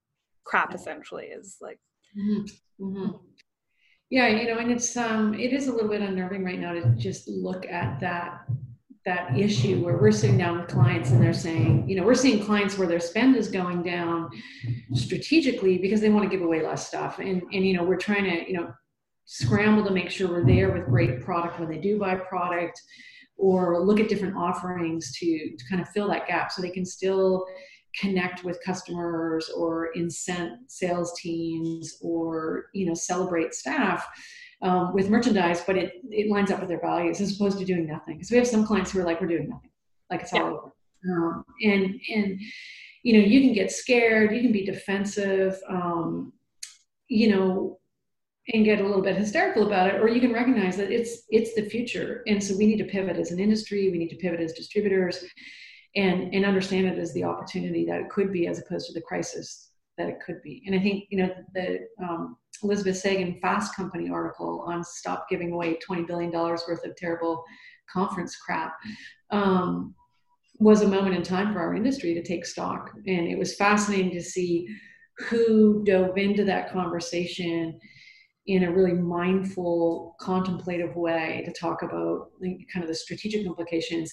crap 0.44 0.74
essentially 0.74 1.26
is 1.26 1.56
like 1.60 1.78
mm-hmm. 2.18 2.84
Mm-hmm. 2.84 3.16
yeah 4.10 4.28
you 4.28 4.46
know 4.46 4.58
and 4.58 4.70
it's 4.70 4.96
um 4.96 5.34
it 5.34 5.52
is 5.52 5.68
a 5.68 5.72
little 5.72 5.90
bit 5.90 6.02
unnerving 6.02 6.44
right 6.44 6.58
now 6.58 6.72
to 6.72 6.90
just 6.96 7.28
look 7.28 7.66
at 7.66 8.00
that 8.00 8.46
that 9.06 9.38
issue 9.38 9.82
where 9.84 9.96
we're 9.96 10.10
sitting 10.10 10.36
down 10.36 10.58
with 10.58 10.68
clients 10.68 11.10
and 11.10 11.22
they're 11.22 11.32
saying, 11.32 11.88
you 11.88 11.96
know, 11.96 12.04
we're 12.04 12.14
seeing 12.14 12.44
clients 12.44 12.76
where 12.76 12.88
their 12.88 13.00
spend 13.00 13.36
is 13.36 13.48
going 13.48 13.82
down 13.82 14.28
strategically 14.92 15.78
because 15.78 16.00
they 16.00 16.10
want 16.10 16.28
to 16.28 16.36
give 16.36 16.44
away 16.44 16.60
less 16.60 16.88
stuff. 16.88 17.20
And, 17.20 17.40
and 17.52 17.64
you 17.64 17.74
know, 17.74 17.84
we're 17.84 17.96
trying 17.96 18.24
to, 18.24 18.50
you 18.50 18.56
know, 18.56 18.72
scramble 19.24 19.84
to 19.84 19.92
make 19.92 20.10
sure 20.10 20.28
we're 20.28 20.44
there 20.44 20.72
with 20.72 20.86
great 20.86 21.22
product 21.22 21.58
when 21.60 21.70
they 21.70 21.78
do 21.78 21.98
buy 21.98 22.16
product 22.16 22.80
or 23.36 23.84
look 23.84 24.00
at 24.00 24.08
different 24.08 24.36
offerings 24.36 25.12
to, 25.18 25.56
to 25.56 25.64
kind 25.70 25.80
of 25.80 25.88
fill 25.90 26.08
that 26.08 26.26
gap 26.26 26.50
so 26.50 26.60
they 26.60 26.70
can 26.70 26.84
still 26.84 27.46
connect 28.00 28.44
with 28.44 28.58
customers 28.64 29.48
or 29.50 29.90
incent 29.96 30.56
sales 30.66 31.12
teams 31.20 31.96
or, 32.02 32.66
you 32.74 32.86
know, 32.86 32.94
celebrate 32.94 33.54
staff 33.54 34.06
um, 34.62 34.94
with 34.94 35.10
merchandise, 35.10 35.62
but 35.66 35.76
it, 35.76 35.92
it 36.10 36.30
lines 36.30 36.50
up 36.50 36.60
with 36.60 36.68
their 36.68 36.80
values 36.80 37.20
as 37.20 37.34
opposed 37.36 37.58
to 37.58 37.64
doing 37.64 37.86
nothing. 37.86 38.16
Because 38.16 38.30
we 38.30 38.38
have 38.38 38.46
some 38.46 38.66
clients 38.66 38.90
who 38.90 39.00
are 39.00 39.04
like, 39.04 39.20
we're 39.20 39.26
doing 39.26 39.48
nothing, 39.48 39.70
like 40.10 40.22
it's 40.22 40.32
yeah. 40.32 40.42
all 40.42 40.48
over. 40.48 40.72
Um, 41.08 41.44
and 41.62 42.00
and 42.14 42.40
you 43.02 43.12
know, 43.12 43.24
you 43.24 43.40
can 43.40 43.52
get 43.52 43.70
scared, 43.70 44.34
you 44.34 44.40
can 44.40 44.50
be 44.50 44.64
defensive, 44.64 45.56
um, 45.68 46.32
you 47.08 47.30
know, 47.30 47.78
and 48.52 48.64
get 48.64 48.80
a 48.80 48.84
little 48.84 49.02
bit 49.02 49.16
hysterical 49.16 49.66
about 49.66 49.88
it, 49.88 50.00
or 50.00 50.08
you 50.08 50.20
can 50.20 50.32
recognize 50.32 50.76
that 50.76 50.90
it's 50.90 51.22
it's 51.30 51.54
the 51.54 51.68
future, 51.68 52.22
and 52.26 52.42
so 52.42 52.56
we 52.56 52.66
need 52.66 52.78
to 52.78 52.84
pivot 52.84 53.16
as 53.16 53.30
an 53.30 53.40
industry, 53.40 53.90
we 53.90 53.98
need 53.98 54.08
to 54.08 54.16
pivot 54.16 54.40
as 54.40 54.52
distributors, 54.52 55.24
and 55.94 56.34
and 56.34 56.44
understand 56.44 56.86
it 56.86 56.98
as 56.98 57.12
the 57.12 57.24
opportunity 57.24 57.84
that 57.86 58.00
it 58.00 58.08
could 58.08 58.32
be, 58.32 58.46
as 58.46 58.58
opposed 58.58 58.86
to 58.86 58.92
the 58.92 59.00
crisis 59.00 59.70
that 59.98 60.08
it 60.08 60.18
could 60.24 60.42
be. 60.42 60.62
And 60.66 60.74
I 60.74 60.80
think 60.80 61.04
you 61.10 61.18
know 61.18 61.30
the 61.54 61.86
um, 62.02 62.36
Elizabeth 62.62 63.02
Segran 63.02 63.40
Fast 63.40 63.74
Company 63.74 64.08
article 64.10 64.64
on 64.66 64.84
stop 64.84 65.28
giving 65.28 65.52
away 65.52 65.78
$20 65.88 66.06
billion 66.06 66.30
worth 66.30 66.84
of 66.84 66.96
terrible 66.96 67.44
conference 67.92 68.36
crap 68.36 68.74
um, 69.30 69.94
was 70.58 70.82
a 70.82 70.88
moment 70.88 71.14
in 71.14 71.22
time 71.22 71.52
for 71.52 71.60
our 71.60 71.74
industry 71.74 72.14
to 72.14 72.22
take 72.22 72.46
stock. 72.46 72.90
And 73.06 73.26
it 73.28 73.38
was 73.38 73.56
fascinating 73.56 74.12
to 74.12 74.22
see 74.22 74.66
who 75.28 75.82
dove 75.84 76.16
into 76.18 76.44
that 76.44 76.72
conversation 76.72 77.78
in 78.46 78.64
a 78.64 78.72
really 78.72 78.92
mindful, 78.92 80.14
contemplative 80.20 80.94
way 80.94 81.42
to 81.44 81.52
talk 81.52 81.82
about 81.82 82.30
kind 82.72 82.82
of 82.82 82.88
the 82.88 82.94
strategic 82.94 83.44
implications 83.44 84.12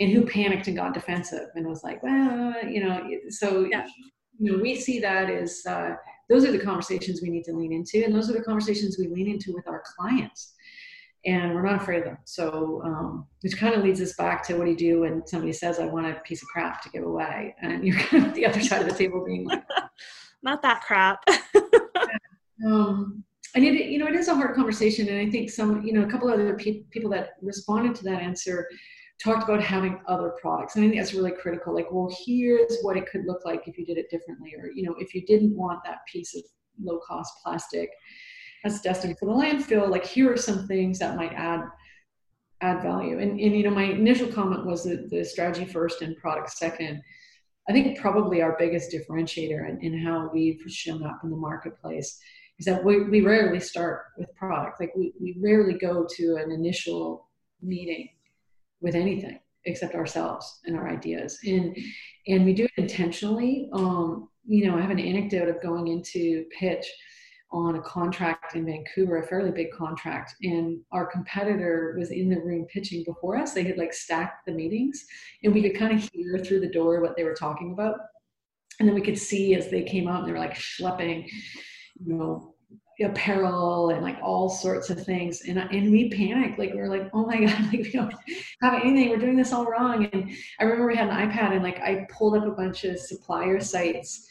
and 0.00 0.10
who 0.10 0.26
panicked 0.26 0.66
and 0.66 0.76
got 0.76 0.94
defensive 0.94 1.48
and 1.54 1.66
was 1.66 1.84
like, 1.84 2.02
well, 2.02 2.54
you 2.66 2.84
know, 2.84 3.06
so 3.28 3.66
yeah. 3.70 3.86
You 4.38 4.52
know, 4.52 4.62
we 4.62 4.76
see 4.76 5.00
that 5.00 5.30
as 5.30 5.62
uh, 5.66 5.94
those 6.28 6.44
are 6.44 6.52
the 6.52 6.58
conversations 6.58 7.20
we 7.22 7.30
need 7.30 7.44
to 7.44 7.52
lean 7.52 7.72
into 7.72 8.04
and 8.04 8.14
those 8.14 8.30
are 8.30 8.34
the 8.34 8.42
conversations 8.42 8.98
we 8.98 9.08
lean 9.08 9.28
into 9.28 9.52
with 9.52 9.66
our 9.68 9.82
clients. 9.96 10.54
And 11.26 11.54
we're 11.54 11.62
not 11.62 11.80
afraid 11.80 12.00
of 12.00 12.04
them. 12.04 12.18
So 12.24 12.82
um, 12.84 13.26
which 13.42 13.56
kind 13.56 13.74
of 13.74 13.82
leads 13.82 14.00
us 14.00 14.14
back 14.14 14.46
to 14.46 14.56
what 14.56 14.64
do 14.64 14.70
you 14.70 14.76
do 14.76 15.00
when 15.00 15.26
somebody 15.26 15.52
says 15.52 15.78
i 15.78 15.86
want 15.86 16.06
a 16.06 16.14
piece 16.20 16.42
of 16.42 16.48
crap 16.48 16.82
to 16.82 16.90
give 16.90 17.04
away 17.04 17.54
and 17.62 17.86
you're 17.86 17.98
kind 17.98 18.26
of 18.26 18.34
the 18.34 18.44
other 18.44 18.60
side 18.60 18.82
of 18.82 18.88
the 18.88 18.94
table 18.94 19.24
being 19.24 19.46
like 19.46 19.64
not 20.42 20.62
that 20.62 20.82
crap. 20.82 21.24
Um, 22.64 23.24
and 23.54 23.64
it 23.64 23.86
you 23.86 23.98
know 23.98 24.06
it 24.06 24.14
is 24.14 24.28
a 24.28 24.34
hard 24.34 24.54
conversation 24.54 25.08
and 25.08 25.18
i 25.18 25.30
think 25.30 25.50
some 25.50 25.82
you 25.82 25.92
know 25.92 26.02
a 26.02 26.10
couple 26.10 26.28
other 26.28 26.54
pe- 26.56 26.82
people 26.90 27.10
that 27.10 27.30
responded 27.40 27.94
to 27.96 28.04
that 28.04 28.20
answer 28.20 28.68
talked 29.22 29.44
about 29.44 29.62
having 29.62 30.00
other 30.06 30.34
products. 30.40 30.76
And 30.76 30.84
I 30.84 30.88
think 30.88 31.00
that's 31.00 31.14
really 31.14 31.32
critical. 31.32 31.74
Like, 31.74 31.90
well, 31.90 32.14
here's 32.24 32.78
what 32.82 32.96
it 32.96 33.06
could 33.06 33.24
look 33.26 33.44
like 33.44 33.66
if 33.66 33.78
you 33.78 33.86
did 33.86 33.98
it 33.98 34.10
differently, 34.10 34.54
or 34.58 34.70
you 34.74 34.82
know, 34.82 34.94
if 34.98 35.14
you 35.14 35.24
didn't 35.26 35.56
want 35.56 35.80
that 35.84 35.98
piece 36.10 36.34
of 36.34 36.42
low 36.82 36.98
cost 37.06 37.32
plastic 37.42 37.90
that's 38.62 38.80
destined 38.80 39.18
for 39.18 39.26
the 39.26 39.32
landfill, 39.32 39.88
like 39.88 40.04
here 40.04 40.32
are 40.32 40.36
some 40.36 40.66
things 40.66 40.98
that 40.98 41.16
might 41.16 41.32
add 41.32 41.62
add 42.60 42.82
value. 42.82 43.18
And, 43.18 43.38
and 43.38 43.56
you 43.56 43.62
know, 43.62 43.70
my 43.70 43.84
initial 43.84 44.28
comment 44.28 44.66
was 44.66 44.84
that 44.84 45.10
the 45.10 45.24
strategy 45.24 45.66
first 45.66 46.02
and 46.02 46.16
product 46.16 46.50
second. 46.50 47.02
I 47.68 47.72
think 47.72 47.98
probably 47.98 48.42
our 48.42 48.56
biggest 48.58 48.92
differentiator 48.92 49.68
in, 49.68 49.80
in 49.80 50.04
how 50.04 50.30
we've 50.32 50.60
shown 50.66 51.04
up 51.04 51.20
in 51.24 51.30
the 51.30 51.36
marketplace 51.36 52.18
is 52.58 52.66
that 52.66 52.84
we, 52.84 53.02
we 53.04 53.20
rarely 53.22 53.60
start 53.60 54.04
with 54.18 54.34
product. 54.36 54.80
Like 54.80 54.92
we, 54.96 55.12
we 55.20 55.36
rarely 55.42 55.74
go 55.74 56.06
to 56.16 56.36
an 56.36 56.52
initial 56.52 57.28
meeting 57.62 58.08
with 58.84 58.94
anything 58.94 59.40
except 59.64 59.96
ourselves 59.96 60.60
and 60.66 60.76
our 60.76 60.88
ideas. 60.88 61.38
And 61.44 61.76
and 62.28 62.44
we 62.44 62.54
do 62.54 62.64
it 62.64 62.72
intentionally. 62.76 63.68
Um, 63.72 64.28
you 64.46 64.66
know 64.66 64.76
i 64.76 64.80
have 64.80 64.90
an 64.90 64.98
anecdote 64.98 65.48
of 65.48 65.62
going 65.62 65.88
into 65.88 66.44
pitch 66.58 66.86
on 67.50 67.76
a 67.76 67.82
contract 67.82 68.56
in 68.56 68.66
vancouver 68.66 69.18
a 69.18 69.26
fairly 69.26 69.50
big 69.50 69.70
contract 69.70 70.34
and 70.42 70.80
our 70.92 71.06
competitor 71.06 71.94
was 71.98 72.10
in 72.10 72.28
the 72.28 72.40
room 72.40 72.66
pitching 72.66 73.04
before 73.06 73.36
us. 73.36 73.52
They 73.52 73.62
had 73.62 73.78
like 73.78 73.92
stacked 73.92 74.44
the 74.44 74.52
meetings 74.52 75.04
and 75.44 75.54
we 75.54 75.62
could 75.62 75.78
kind 75.78 75.96
of 75.96 76.10
hear 76.12 76.38
through 76.38 76.60
the 76.60 76.72
door 76.72 77.00
what 77.00 77.16
they 77.16 77.22
were 77.22 77.34
talking 77.34 77.72
about. 77.72 77.96
And 78.80 78.88
then 78.88 78.94
we 78.94 79.02
could 79.02 79.18
see 79.18 79.54
as 79.54 79.70
they 79.70 79.84
came 79.84 80.08
out 80.08 80.20
and 80.20 80.28
they 80.28 80.32
were 80.32 80.38
like 80.38 80.54
schlepping 80.54 81.28
you 82.04 82.14
know 82.14 82.53
apparel 83.00 83.90
and 83.90 84.02
like 84.02 84.18
all 84.22 84.48
sorts 84.48 84.90
of 84.90 85.04
things. 85.04 85.42
And 85.42 85.58
uh, 85.58 85.66
and 85.70 85.90
we 85.90 86.10
panicked 86.10 86.58
like 86.58 86.72
we 86.72 86.80
are 86.80 86.88
like 86.88 87.10
oh 87.12 87.26
my 87.26 87.40
god 87.46 87.60
like 87.72 87.82
we 87.84 87.90
don't 87.90 88.14
have 88.62 88.74
anything. 88.74 89.10
We're 89.10 89.18
doing 89.18 89.36
this 89.36 89.52
all 89.52 89.66
wrong. 89.66 90.06
And 90.12 90.30
i 90.60 90.64
remember 90.64 90.86
we 90.86 90.96
had 90.96 91.08
an 91.08 91.30
ipad 91.30 91.52
and 91.52 91.62
like 91.62 91.80
i 91.80 92.06
pulled 92.10 92.36
up 92.36 92.46
a 92.46 92.50
bunch 92.50 92.84
of 92.84 92.98
supplier 92.98 93.60
sites 93.60 94.28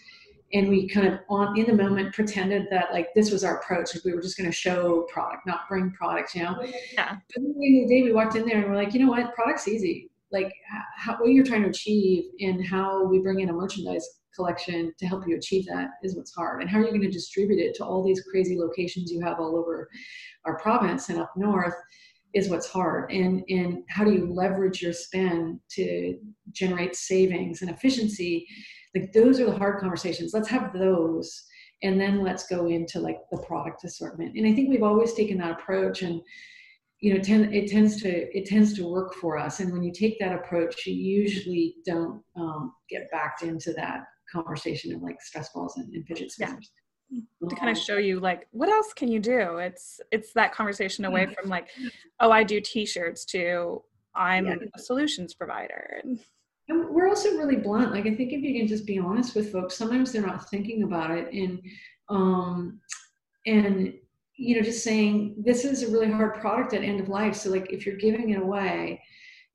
and 0.54 0.70
we 0.70 0.88
kind 0.88 1.08
of 1.08 1.20
on 1.30 1.58
in 1.58 1.66
the 1.66 1.84
moment 1.84 2.14
pretended 2.14 2.68
that 2.70 2.94
like 2.94 3.14
this 3.16 3.32
was 3.32 3.44
our 3.44 3.58
approach 3.58 3.94
like 3.96 4.04
we 4.06 4.14
were 4.14 4.22
just 4.22 4.38
going 4.38 4.50
to 4.50 4.56
show 4.56 5.06
product 5.12 5.46
not 5.46 5.68
bring 5.68 5.92
product 5.92 6.36
you 6.36 6.44
know? 6.44 6.62
Yeah. 6.94 7.18
But 7.36 7.44
at 7.44 7.56
the 7.56 7.66
end 7.66 7.84
of 7.84 7.90
the 7.90 7.96
day 7.96 8.04
we 8.04 8.14
walked 8.14 8.36
in 8.36 8.46
there 8.46 8.60
and 8.60 8.70
we're 8.70 8.76
like 8.76 8.94
you 8.94 9.00
know 9.00 9.12
what? 9.12 9.34
Product's 9.36 9.68
easy. 9.68 10.10
Like 10.32 10.52
how, 10.98 11.18
what 11.18 11.30
you're 11.30 11.46
trying 11.46 11.64
to 11.64 11.70
achieve 11.70 12.26
and 12.40 12.66
how 12.66 13.04
we 13.06 13.20
bring 13.20 13.40
in 13.40 13.50
a 13.50 13.54
merchandise 13.54 14.08
collection 14.36 14.94
to 14.98 15.06
help 15.06 15.28
you 15.28 15.36
achieve 15.38 15.66
that 15.68 15.90
is 16.04 16.16
what's 16.16 16.34
hard. 16.34 16.62
And 16.62 16.70
how 16.70 16.80
are 16.80 16.84
you 16.84 16.90
going 16.90 17.02
to 17.02 17.12
distribute 17.12 17.60
it 17.60 17.76
to 17.76 17.86
all 17.86 18.04
these 18.04 18.24
crazy 18.30 18.58
locations 18.58 19.12
you 19.12 19.22
have 19.22 19.40
all 19.40 19.58
over 19.58 19.90
our 20.46 20.58
province 20.60 21.10
and 21.10 21.20
up 21.20 21.32
north 21.36 21.76
is 22.34 22.50
what's 22.50 22.68
hard. 22.68 23.12
And, 23.12 23.44
and 23.50 23.84
how 23.90 24.04
do 24.04 24.12
you 24.12 24.32
leverage 24.32 24.82
your 24.82 24.94
spend 24.94 25.60
to 25.72 26.18
generate 26.52 26.96
savings 26.96 27.62
and 27.62 27.70
efficiency? 27.70 28.48
Like 28.96 29.14
those 29.14 29.40
are 29.40 29.46
the 29.46 29.58
hard 29.58 29.80
conversations. 29.80 30.34
Let's 30.34 30.50
have 30.50 30.74
those. 30.74 31.46
And 31.84 32.00
then 32.00 32.24
let's 32.24 32.48
go 32.48 32.68
into 32.68 33.00
like 33.00 33.20
the 33.32 33.38
product 33.40 33.84
assortment. 33.84 34.36
And 34.36 34.48
I 34.48 34.54
think 34.54 34.70
we've 34.70 34.84
always 34.84 35.14
taken 35.14 35.38
that 35.40 35.52
approach 35.52 36.02
and 36.02 36.22
you 37.04 37.14
know 37.14 37.20
tend, 37.20 37.54
it 37.54 37.70
tends 37.70 38.02
to 38.02 38.10
it 38.10 38.46
tends 38.46 38.74
to 38.76 38.90
work 38.90 39.14
for 39.16 39.38
us 39.38 39.60
and 39.60 39.74
when 39.74 39.84
you 39.84 39.92
take 39.92 40.18
that 40.20 40.34
approach 40.34 40.86
you 40.86 40.94
usually 40.94 41.76
don't 41.86 42.24
um, 42.38 42.72
get 42.90 43.12
backed 43.12 43.44
into 43.44 43.74
that 43.74 44.06
conversation 44.34 44.94
of 44.94 45.02
like 45.02 45.22
stress 45.22 45.50
balls 45.50 45.78
and, 45.78 45.94
and 45.94 46.06
fidget 46.06 46.32
spinners. 46.32 46.72
to 47.50 47.56
kind 47.56 47.70
of 47.70 47.78
show 47.78 47.98
you 47.98 48.20
like 48.20 48.48
what 48.52 48.70
else 48.70 48.94
can 48.94 49.08
you 49.08 49.20
do? 49.20 49.58
It's 49.58 50.02
it's 50.12 50.34
that 50.34 50.54
conversation 50.54 51.06
away 51.06 51.28
from 51.28 51.50
like 51.50 51.70
oh 52.20 52.32
i 52.32 52.44
do 52.44 52.60
t-shirts 52.60 53.26
to 53.26 53.82
i'm 54.16 54.48
yeah. 54.48 54.56
a 54.76 54.80
solutions 54.80 55.34
provider. 55.34 56.02
And 56.04 56.20
we're 56.90 57.10
also 57.10 57.38
really 57.38 57.58
blunt. 57.58 57.92
Like 57.92 58.08
i 58.08 58.16
think 58.16 58.34
if 58.34 58.42
you 58.42 58.58
can 58.60 58.68
just 58.68 58.86
be 58.86 59.00
honest 59.00 59.36
with 59.36 59.52
folks 59.52 59.76
sometimes 59.76 60.12
they're 60.12 60.26
not 60.26 60.50
thinking 60.50 60.84
about 60.84 61.12
it. 61.12 61.32
And 61.34 61.62
um 62.10 62.80
and 63.46 63.94
you 64.36 64.56
know 64.56 64.62
just 64.62 64.84
saying 64.84 65.36
this 65.46 65.64
is 65.66 65.84
a 65.84 65.92
really 65.92 66.12
hard 66.12 66.36
product 66.42 66.74
at 66.74 66.84
end 66.84 67.00
of 67.00 67.10
life. 67.10 67.36
So 67.36 67.50
like 67.50 67.72
if 67.72 67.86
you're 67.86 67.98
giving 67.98 68.32
it 68.32 68.42
away 68.42 69.02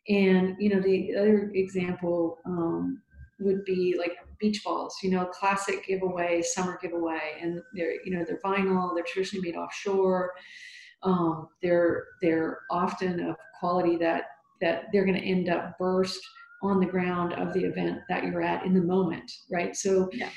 and 0.09 0.57
you 0.59 0.71
know 0.71 0.81
the 0.81 1.15
other 1.17 1.51
example 1.55 2.39
um, 2.47 3.03
would 3.41 3.65
be 3.65 3.95
like 3.99 4.17
beach 4.41 4.63
balls 4.65 4.97
you 5.03 5.11
know 5.11 5.27
classic 5.27 5.87
giveaway 5.87 6.43
summer 6.43 6.79
giveaway 6.81 7.39
and 7.41 7.61
they're 7.75 7.95
you 8.05 8.11
know 8.11 8.25
they're 8.27 8.41
vinyl 8.45 8.95
they're 8.95 9.05
traditionally 9.05 9.51
made 9.51 9.57
offshore 9.57 10.33
um, 11.03 11.49
they're 11.63 12.07
they're 12.23 12.61
often 12.71 13.21
of 13.21 13.37
quality 13.59 13.97
that 13.97 14.25
that 14.61 14.85
they're 14.93 15.05
going 15.05 15.21
to 15.21 15.27
end 15.27 15.49
up 15.49 15.77
burst 15.79 16.21
on 16.63 16.81
the 16.81 16.87
ground 16.87 17.33
of 17.35 17.55
the 17.55 17.61
event 17.61 18.01
that 18.09 18.25
you're 18.25 18.43
at 18.43 18.65
in 18.65 18.75
the 18.75 18.81
moment 18.81 19.31
right 19.51 19.77
so 19.77 20.09
yeah 20.13 20.31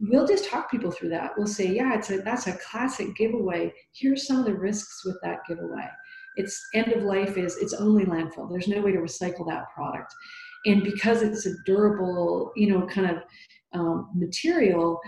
we'll 0.00 0.26
just 0.26 0.48
talk 0.48 0.70
people 0.70 0.90
through 0.90 1.10
that. 1.10 1.32
We'll 1.36 1.46
say, 1.46 1.66
yeah, 1.66 1.94
it's 1.94 2.10
a 2.10 2.18
that's 2.18 2.46
a 2.46 2.56
classic 2.58 3.14
giveaway. 3.16 3.72
Here's 3.92 4.26
some 4.26 4.38
of 4.38 4.46
the 4.46 4.54
risks 4.54 5.04
with 5.04 5.18
that 5.22 5.40
giveaway. 5.46 5.88
Its 6.36 6.60
end 6.74 6.92
of 6.92 7.02
life 7.02 7.36
is 7.36 7.56
it's 7.56 7.74
only 7.74 8.04
landfill. 8.04 8.50
There's 8.50 8.68
no 8.68 8.80
way 8.80 8.92
to 8.92 8.98
recycle 8.98 9.46
that 9.48 9.70
product, 9.74 10.14
and 10.66 10.82
because 10.82 11.22
it's 11.22 11.46
a 11.46 11.54
durable, 11.66 12.52
you 12.56 12.68
know, 12.68 12.86
kind 12.86 13.10
of 13.10 13.22
um, 13.72 14.10
material, 14.14 15.00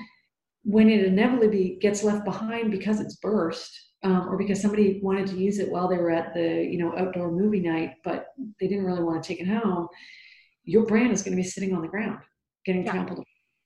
when 0.64 0.88
it 0.88 1.04
inevitably 1.04 1.78
gets 1.80 2.02
left 2.02 2.24
behind 2.24 2.70
because 2.70 3.00
it's 3.00 3.16
burst. 3.16 3.88
Um, 4.04 4.28
or 4.28 4.36
because 4.36 4.60
somebody 4.60 4.98
wanted 5.00 5.28
to 5.28 5.36
use 5.36 5.60
it 5.60 5.70
while 5.70 5.86
they 5.86 5.96
were 5.96 6.10
at 6.10 6.34
the 6.34 6.66
you 6.68 6.76
know 6.76 6.92
outdoor 6.98 7.30
movie 7.30 7.60
night, 7.60 7.92
but 8.02 8.26
they 8.58 8.66
didn't 8.66 8.84
really 8.84 9.04
want 9.04 9.22
to 9.22 9.28
take 9.28 9.40
it 9.40 9.46
home. 9.46 9.86
Your 10.64 10.84
brand 10.84 11.12
is 11.12 11.22
going 11.22 11.36
to 11.36 11.40
be 11.40 11.48
sitting 11.48 11.72
on 11.72 11.82
the 11.82 11.86
ground, 11.86 12.18
getting 12.66 12.84
yeah. 12.84 12.90
trampled 12.90 13.24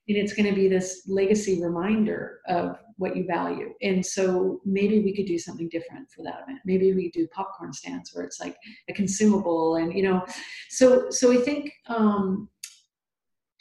and 0.08 0.16
it's 0.16 0.34
going 0.34 0.48
to 0.48 0.54
be 0.54 0.68
this 0.68 1.02
legacy 1.08 1.62
reminder 1.62 2.40
of 2.48 2.78
what 2.96 3.16
you 3.16 3.26
value. 3.26 3.74
And 3.82 4.04
so 4.04 4.60
maybe 4.64 5.00
we 5.00 5.14
could 5.14 5.26
do 5.26 5.38
something 5.38 5.68
different 5.68 6.10
for 6.10 6.22
that 6.22 6.42
event. 6.42 6.60
Maybe 6.64 6.94
we 6.94 7.10
do 7.10 7.26
popcorn 7.28 7.72
stands 7.72 8.14
where 8.14 8.24
it's 8.24 8.40
like 8.40 8.56
a 8.88 8.92
consumable 8.92 9.76
and 9.76 9.92
you 9.92 10.02
know 10.02 10.24
so 10.68 11.10
so 11.10 11.32
i 11.32 11.36
think 11.36 11.72
um 11.88 12.48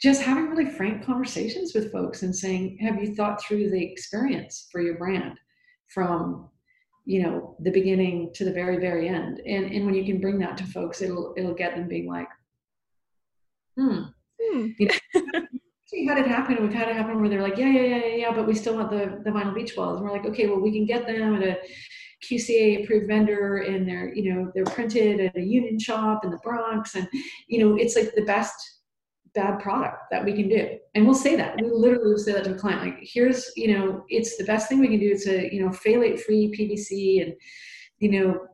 just 0.00 0.22
having 0.22 0.48
really 0.50 0.70
frank 0.70 1.04
conversations 1.04 1.74
with 1.74 1.92
folks 1.92 2.22
and 2.22 2.34
saying 2.34 2.78
have 2.80 3.00
you 3.02 3.14
thought 3.14 3.42
through 3.42 3.70
the 3.70 3.82
experience 3.82 4.68
for 4.70 4.80
your 4.80 4.96
brand 4.98 5.38
from 5.88 6.48
you 7.04 7.22
know 7.22 7.56
the 7.60 7.70
beginning 7.70 8.30
to 8.34 8.44
the 8.44 8.52
very 8.52 8.78
very 8.78 9.08
end? 9.08 9.40
And 9.46 9.66
and 9.66 9.86
when 9.86 9.94
you 9.94 10.04
can 10.04 10.20
bring 10.20 10.38
that 10.40 10.56
to 10.58 10.64
folks 10.64 11.02
it'll 11.02 11.34
it'll 11.36 11.54
get 11.54 11.74
them 11.74 11.88
being 11.88 12.08
like 12.08 12.28
hmm, 13.76 14.02
hmm. 14.40 14.66
You 14.78 14.88
know, 14.88 15.45
actually 15.96 16.06
had 16.06 16.18
it 16.18 16.28
happen. 16.28 16.62
We've 16.62 16.72
had 16.72 16.88
it 16.88 16.96
happen 16.96 17.20
where 17.20 17.28
they're 17.28 17.42
like, 17.42 17.56
yeah, 17.56 17.70
yeah, 17.70 17.96
yeah, 17.96 18.16
yeah, 18.16 18.32
but 18.32 18.46
we 18.46 18.54
still 18.54 18.74
want 18.74 18.90
the, 18.90 19.20
the 19.24 19.30
vinyl 19.30 19.54
beach 19.54 19.74
balls. 19.74 19.98
And 19.98 20.08
we're 20.08 20.16
like, 20.16 20.26
okay, 20.26 20.46
well, 20.46 20.60
we 20.60 20.72
can 20.72 20.84
get 20.84 21.06
them 21.06 21.36
at 21.36 21.42
a 21.42 21.58
QCA 22.24 22.84
approved 22.84 23.06
vendor 23.08 23.58
and 23.58 23.88
they're, 23.88 24.14
you 24.14 24.34
know, 24.34 24.50
they're 24.54 24.64
printed 24.64 25.20
at 25.20 25.36
a 25.36 25.40
union 25.40 25.78
shop 25.78 26.24
in 26.24 26.30
the 26.30 26.38
Bronx. 26.38 26.94
And, 26.94 27.08
you 27.48 27.58
know, 27.64 27.76
it's 27.76 27.96
like 27.96 28.14
the 28.14 28.24
best 28.24 28.54
bad 29.34 29.60
product 29.60 29.98
that 30.10 30.24
we 30.24 30.32
can 30.32 30.48
do. 30.48 30.78
And 30.94 31.04
we'll 31.04 31.14
say 31.14 31.36
that. 31.36 31.56
We 31.60 31.68
literally 31.70 32.12
will 32.12 32.18
say 32.18 32.32
that 32.32 32.44
to 32.44 32.54
a 32.54 32.58
client. 32.58 32.82
Like, 32.82 32.98
here's, 33.02 33.50
you 33.54 33.76
know, 33.76 34.04
it's 34.08 34.36
the 34.36 34.44
best 34.44 34.68
thing 34.68 34.80
we 34.80 34.88
can 34.88 35.00
do. 35.00 35.10
It's 35.12 35.26
a, 35.26 35.52
you 35.52 35.62
know, 35.62 35.68
phthalate 35.68 36.20
free 36.20 36.54
PVC 36.56 37.22
and, 37.22 37.34
you 37.98 38.10
know, 38.10 38.46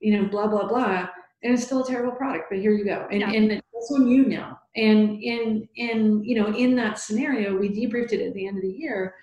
you 0.00 0.18
know, 0.18 0.28
blah, 0.28 0.46
blah, 0.46 0.66
blah 0.66 1.06
and 1.42 1.54
it's 1.54 1.64
still 1.64 1.84
a 1.84 1.86
terrible 1.86 2.12
product 2.16 2.46
but 2.48 2.58
here 2.58 2.72
you 2.72 2.84
go 2.84 3.06
and, 3.10 3.20
yeah. 3.20 3.30
and 3.30 3.50
that's 3.50 3.92
on 3.94 4.08
you 4.08 4.24
now 4.26 4.58
and 4.76 5.22
in 5.22 5.68
in 5.76 6.22
you 6.22 6.36
know 6.36 6.54
in 6.54 6.76
that 6.76 6.98
scenario 6.98 7.56
we 7.56 7.68
debriefed 7.68 8.12
it 8.12 8.26
at 8.26 8.34
the 8.34 8.46
end 8.46 8.58
of 8.58 8.62
the 8.62 8.70
year. 8.70 9.14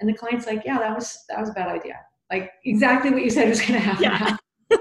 And 0.00 0.08
the 0.08 0.14
client's 0.14 0.46
like 0.46 0.62
yeah 0.64 0.78
that 0.78 0.94
was 0.94 1.24
that 1.28 1.40
was 1.40 1.50
a 1.50 1.54
bad 1.54 1.68
idea. 1.68 1.98
Like 2.30 2.52
exactly 2.64 3.10
what 3.10 3.22
you 3.22 3.30
said 3.30 3.48
was 3.48 3.60
going 3.60 3.74
to 3.74 3.80
happen. 3.80 4.02
Yeah. 4.04 4.36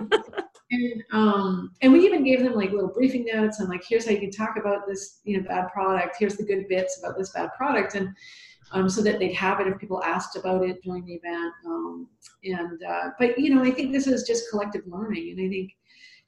and 0.69 1.03
um 1.13 1.71
and 1.81 1.93
we 1.93 2.05
even 2.05 2.25
gave 2.25 2.43
them 2.43 2.53
like 2.53 2.71
little 2.71 2.91
briefing 2.93 3.25
notes 3.33 3.61
and 3.61 3.69
like 3.69 3.83
here's 3.87 4.05
how 4.05 4.11
you 4.11 4.19
can 4.19 4.31
talk 4.31 4.57
about 4.57 4.85
this 4.85 5.21
you 5.23 5.37
know 5.37 5.47
bad 5.47 5.69
product. 5.69 6.17
Here's 6.19 6.35
the 6.35 6.45
good 6.45 6.67
bits 6.67 6.99
about 6.99 7.17
this 7.17 7.31
bad 7.31 7.49
product. 7.57 7.95
And 7.95 8.09
um, 8.73 8.89
so 8.89 9.01
that 9.01 9.17
they'd 9.17 9.33
have 9.33 9.61
it 9.61 9.67
if 9.67 9.79
people 9.79 10.03
asked 10.03 10.35
about 10.35 10.65
it 10.65 10.81
during 10.83 11.05
the 11.05 11.13
event 11.13 11.53
um, 11.65 12.07
and 12.43 12.83
uh, 12.83 13.09
but 13.17 13.39
you 13.39 13.55
know 13.55 13.63
i 13.63 13.71
think 13.71 13.93
this 13.93 14.07
is 14.07 14.23
just 14.23 14.49
collective 14.49 14.81
learning. 14.87 15.37
And 15.37 15.47
i 15.47 15.49
think 15.49 15.71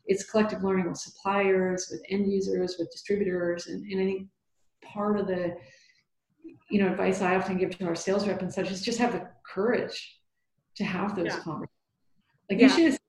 it's 0.09 0.29
collective 0.29 0.63
learning 0.63 0.89
with 0.89 0.97
suppliers, 0.97 1.87
with 1.91 2.01
end 2.09 2.31
users, 2.31 2.75
with 2.79 2.91
distributors, 2.91 3.67
and, 3.67 3.85
and 3.85 4.01
I 4.01 4.05
think 4.05 4.27
part 4.83 5.19
of 5.19 5.27
the 5.27 5.55
you 6.69 6.81
know 6.81 6.91
advice 6.91 7.21
I 7.21 7.35
often 7.35 7.57
give 7.57 7.77
to 7.77 7.85
our 7.85 7.95
sales 7.95 8.27
rep 8.27 8.41
and 8.41 8.51
such 8.51 8.71
is 8.71 8.81
just 8.81 8.99
have 8.99 9.13
the 9.13 9.27
courage 9.45 10.19
to 10.75 10.83
have 10.83 11.15
those 11.15 11.27
yeah. 11.27 11.39
conversations. 11.39 11.69
Like 12.49 12.59
yeah. 12.59 12.67
you 12.67 12.73
should 12.73 12.99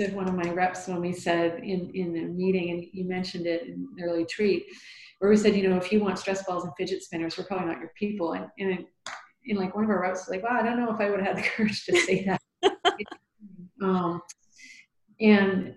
have 0.00 0.08
of 0.08 0.14
one 0.14 0.28
of 0.28 0.34
my 0.34 0.50
reps 0.52 0.86
when 0.86 1.00
we 1.00 1.12
said 1.12 1.58
in 1.58 1.90
in 1.94 2.16
a 2.16 2.28
meeting, 2.28 2.70
and 2.70 2.84
you 2.92 3.08
mentioned 3.08 3.46
it 3.46 3.62
in 3.62 3.88
an 3.98 4.04
early 4.04 4.24
treat, 4.24 4.66
where 5.18 5.28
we 5.28 5.36
said, 5.36 5.56
you 5.56 5.68
know, 5.68 5.76
if 5.76 5.90
you 5.90 6.00
want 6.00 6.18
stress 6.18 6.44
balls 6.44 6.64
and 6.64 6.72
fidget 6.78 7.02
spinners, 7.02 7.36
we're 7.36 7.44
probably 7.44 7.66
not 7.66 7.80
your 7.80 7.92
people. 7.98 8.34
And 8.34 8.46
and 8.58 8.84
in 9.46 9.56
like 9.56 9.74
one 9.74 9.82
of 9.82 9.90
our 9.90 10.00
reps 10.00 10.20
was 10.20 10.28
like, 10.28 10.44
wow, 10.44 10.60
I 10.60 10.62
don't 10.62 10.78
know 10.78 10.94
if 10.94 11.00
I 11.00 11.10
would 11.10 11.20
have 11.20 11.36
had 11.36 11.44
the 11.44 11.48
courage 11.56 11.84
to 11.86 11.96
say 11.96 12.24
that. 12.24 12.40
um, 13.82 14.22
and 15.20 15.74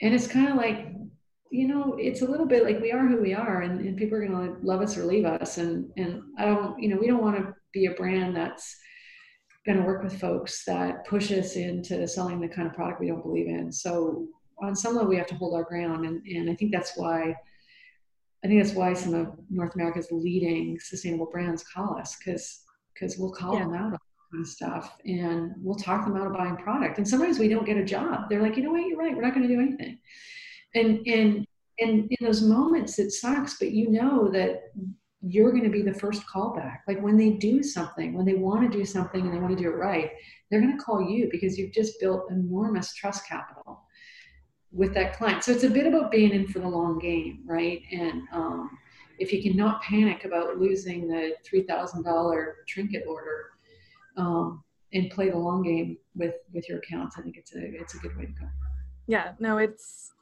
and 0.00 0.14
it's 0.14 0.26
kind 0.26 0.48
of 0.48 0.56
like 0.56 0.88
you 1.50 1.66
know 1.66 1.96
it's 1.98 2.22
a 2.22 2.26
little 2.26 2.46
bit 2.46 2.64
like 2.64 2.80
we 2.80 2.92
are 2.92 3.06
who 3.06 3.20
we 3.20 3.34
are 3.34 3.62
and, 3.62 3.80
and 3.80 3.96
people 3.96 4.16
are 4.18 4.26
going 4.26 4.54
to 4.54 4.66
love 4.66 4.80
us 4.80 4.96
or 4.96 5.04
leave 5.04 5.24
us 5.24 5.58
and 5.58 5.90
and 5.96 6.22
i 6.38 6.44
don't 6.44 6.80
you 6.80 6.88
know 6.88 6.96
we 6.96 7.06
don't 7.06 7.22
want 7.22 7.36
to 7.36 7.54
be 7.72 7.86
a 7.86 7.92
brand 7.92 8.36
that's 8.36 8.76
going 9.66 9.78
to 9.78 9.84
work 9.84 10.02
with 10.02 10.20
folks 10.20 10.64
that 10.64 11.06
push 11.06 11.30
us 11.32 11.56
into 11.56 12.06
selling 12.06 12.40
the 12.40 12.48
kind 12.48 12.66
of 12.66 12.74
product 12.74 13.00
we 13.00 13.08
don't 13.08 13.22
believe 13.22 13.48
in 13.48 13.72
so 13.72 14.26
on 14.62 14.74
some 14.74 14.94
level 14.94 15.08
we 15.08 15.16
have 15.16 15.26
to 15.26 15.34
hold 15.36 15.54
our 15.54 15.64
ground 15.64 16.04
and, 16.04 16.22
and 16.26 16.50
i 16.50 16.54
think 16.54 16.70
that's 16.72 16.92
why 16.96 17.34
i 18.44 18.48
think 18.48 18.62
that's 18.62 18.76
why 18.76 18.92
some 18.92 19.14
of 19.14 19.32
north 19.50 19.74
america's 19.74 20.08
leading 20.10 20.78
sustainable 20.80 21.28
brands 21.30 21.64
call 21.64 21.98
us 21.98 22.16
because 22.16 22.62
because 22.92 23.16
we'll 23.16 23.32
call 23.32 23.54
yeah. 23.54 23.60
them 23.60 23.74
out 23.74 24.00
kind 24.30 24.44
of 24.44 24.48
stuff 24.48 24.98
and 25.04 25.52
we'll 25.58 25.76
talk 25.76 26.04
them 26.04 26.16
out 26.16 26.26
of 26.26 26.32
buying 26.32 26.56
product. 26.56 26.98
And 26.98 27.08
sometimes 27.08 27.38
we 27.38 27.48
don't 27.48 27.66
get 27.66 27.76
a 27.76 27.84
job. 27.84 28.28
They're 28.28 28.42
like 28.42 28.56
you 28.56 28.62
know 28.62 28.72
what? 28.72 28.86
You're 28.86 28.98
right. 28.98 29.14
We're 29.14 29.22
not 29.22 29.34
going 29.34 29.48
to 29.48 29.54
do 29.54 29.60
anything. 29.60 29.98
And 30.74 31.06
and 31.06 31.46
and 31.80 32.10
in 32.10 32.26
those 32.26 32.42
moments 32.42 32.98
it 32.98 33.12
sucks 33.12 33.58
but 33.58 33.70
you 33.70 33.88
know 33.90 34.28
that 34.30 34.64
you're 35.20 35.50
going 35.50 35.64
to 35.64 35.70
be 35.70 35.82
the 35.82 35.94
first 35.94 36.22
callback. 36.26 36.78
Like 36.86 37.00
when 37.00 37.16
they 37.16 37.30
do 37.30 37.62
something 37.62 38.14
when 38.14 38.26
they 38.26 38.34
want 38.34 38.70
to 38.70 38.78
do 38.78 38.84
something 38.84 39.22
and 39.22 39.32
they 39.32 39.38
want 39.38 39.56
to 39.56 39.62
do 39.62 39.70
it 39.70 39.76
right 39.76 40.10
they're 40.50 40.60
going 40.60 40.76
to 40.76 40.82
call 40.82 41.02
you 41.02 41.28
because 41.30 41.58
you've 41.58 41.72
just 41.72 42.00
built 42.00 42.30
enormous 42.30 42.94
trust 42.94 43.26
capital 43.26 43.82
with 44.70 44.92
that 44.94 45.16
client. 45.16 45.42
So 45.42 45.52
it's 45.52 45.64
a 45.64 45.70
bit 45.70 45.86
about 45.86 46.10
being 46.10 46.32
in 46.32 46.46
for 46.46 46.58
the 46.58 46.68
long 46.68 46.98
game 46.98 47.42
right? 47.46 47.80
And 47.92 48.22
um, 48.32 48.70
if 49.18 49.32
you 49.32 49.42
cannot 49.42 49.82
panic 49.82 50.24
about 50.24 50.58
losing 50.58 51.08
the 51.08 51.34
$3000 51.50 52.52
trinket 52.66 53.04
order 53.08 53.46
um, 54.18 54.62
and 54.92 55.10
play 55.10 55.30
the 55.30 55.36
long 55.38 55.62
game 55.62 55.96
with 56.14 56.34
with 56.52 56.68
your 56.68 56.78
accounts 56.78 57.16
i 57.18 57.22
think 57.22 57.36
it's 57.36 57.54
a 57.54 57.60
it's 57.74 57.94
a 57.94 57.98
good 57.98 58.16
way 58.16 58.26
to 58.26 58.32
go. 58.32 58.46
Yeah 59.06 59.32
no 59.38 59.58
it's 59.58 60.12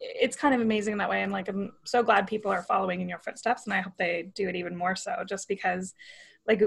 it's 0.00 0.36
kind 0.36 0.54
of 0.54 0.60
amazing 0.60 0.92
in 0.92 0.98
that 0.98 1.10
way 1.10 1.22
and 1.22 1.32
like 1.32 1.48
i'm 1.48 1.72
so 1.84 2.02
glad 2.02 2.26
people 2.26 2.50
are 2.50 2.62
following 2.62 3.00
in 3.00 3.08
your 3.08 3.18
footsteps 3.18 3.66
and 3.66 3.74
i 3.74 3.80
hope 3.80 3.92
they 3.98 4.30
do 4.34 4.48
it 4.48 4.56
even 4.56 4.76
more 4.76 4.96
so 4.96 5.24
just 5.28 5.48
because 5.48 5.94
like 6.46 6.62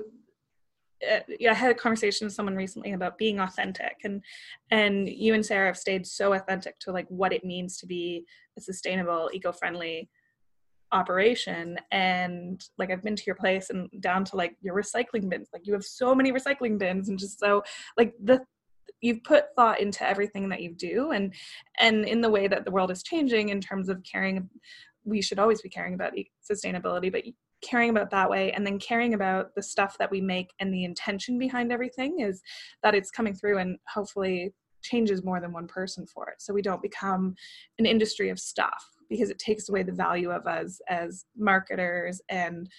uh, 1.09 1.19
yeah, 1.39 1.51
I 1.51 1.53
had 1.53 1.71
a 1.71 1.75
conversation 1.75 2.25
with 2.25 2.33
someone 2.33 2.55
recently 2.55 2.91
about 2.91 3.17
being 3.17 3.39
authentic, 3.39 3.97
and 4.03 4.21
and 4.69 5.07
you 5.07 5.33
and 5.33 5.45
Sarah 5.45 5.67
have 5.67 5.77
stayed 5.77 6.05
so 6.05 6.33
authentic 6.33 6.77
to 6.79 6.91
like 6.91 7.07
what 7.07 7.31
it 7.31 7.45
means 7.45 7.77
to 7.77 7.85
be 7.85 8.25
a 8.57 8.61
sustainable, 8.61 9.29
eco-friendly 9.33 10.09
operation 10.91 11.77
and 11.91 12.65
like 12.77 12.91
i've 12.91 13.03
been 13.03 13.15
to 13.15 13.23
your 13.27 13.35
place 13.35 13.69
and 13.69 13.89
down 13.99 14.23
to 14.25 14.35
like 14.35 14.55
your 14.61 14.75
recycling 14.75 15.29
bins. 15.29 15.49
Like 15.53 15.65
you 15.65 15.73
have 15.73 15.83
so 15.83 16.15
many 16.15 16.31
recycling 16.31 16.77
bins 16.77 17.09
and 17.09 17.19
just 17.19 17.39
so 17.39 17.63
like 17.97 18.13
the 18.23 18.41
you've 19.01 19.23
put 19.23 19.45
thought 19.55 19.79
into 19.79 20.07
everything 20.07 20.49
that 20.49 20.61
you 20.61 20.73
do 20.73 21.11
and 21.11 21.33
and 21.79 22.05
in 22.05 22.21
the 22.21 22.29
way 22.29 22.47
that 22.47 22.65
the 22.65 22.71
world 22.71 22.91
is 22.91 23.03
changing 23.03 23.49
in 23.49 23.61
terms 23.61 23.87
of 23.87 24.03
caring 24.03 24.49
we 25.05 25.21
should 25.21 25.39
always 25.39 25.61
be 25.61 25.69
caring 25.69 25.93
about 25.93 26.13
sustainability 26.49 27.11
but 27.11 27.23
caring 27.61 27.89
about 27.89 28.09
that 28.09 28.29
way 28.29 28.51
and 28.51 28.65
then 28.65 28.79
caring 28.79 29.13
about 29.13 29.53
the 29.55 29.63
stuff 29.63 29.97
that 29.97 30.11
we 30.11 30.21
make 30.21 30.51
and 30.59 30.73
the 30.73 30.83
intention 30.83 31.37
behind 31.37 31.71
everything 31.71 32.19
is 32.19 32.41
that 32.83 32.95
it's 32.95 33.11
coming 33.11 33.33
through 33.33 33.57
and 33.57 33.77
hopefully 33.87 34.53
changes 34.81 35.23
more 35.23 35.41
than 35.41 35.51
one 35.51 35.67
person 35.67 36.05
for 36.07 36.29
it. 36.29 36.41
So 36.41 36.53
we 36.53 36.61
don't 36.61 36.81
become 36.81 37.35
an 37.77 37.85
industry 37.85 38.29
of 38.29 38.39
stuff 38.39 38.85
because 39.09 39.29
it 39.29 39.39
takes 39.39 39.69
away 39.69 39.83
the 39.83 39.91
value 39.91 40.31
of 40.31 40.47
us 40.47 40.79
as 40.87 41.25
marketers 41.37 42.21
and 42.29 42.69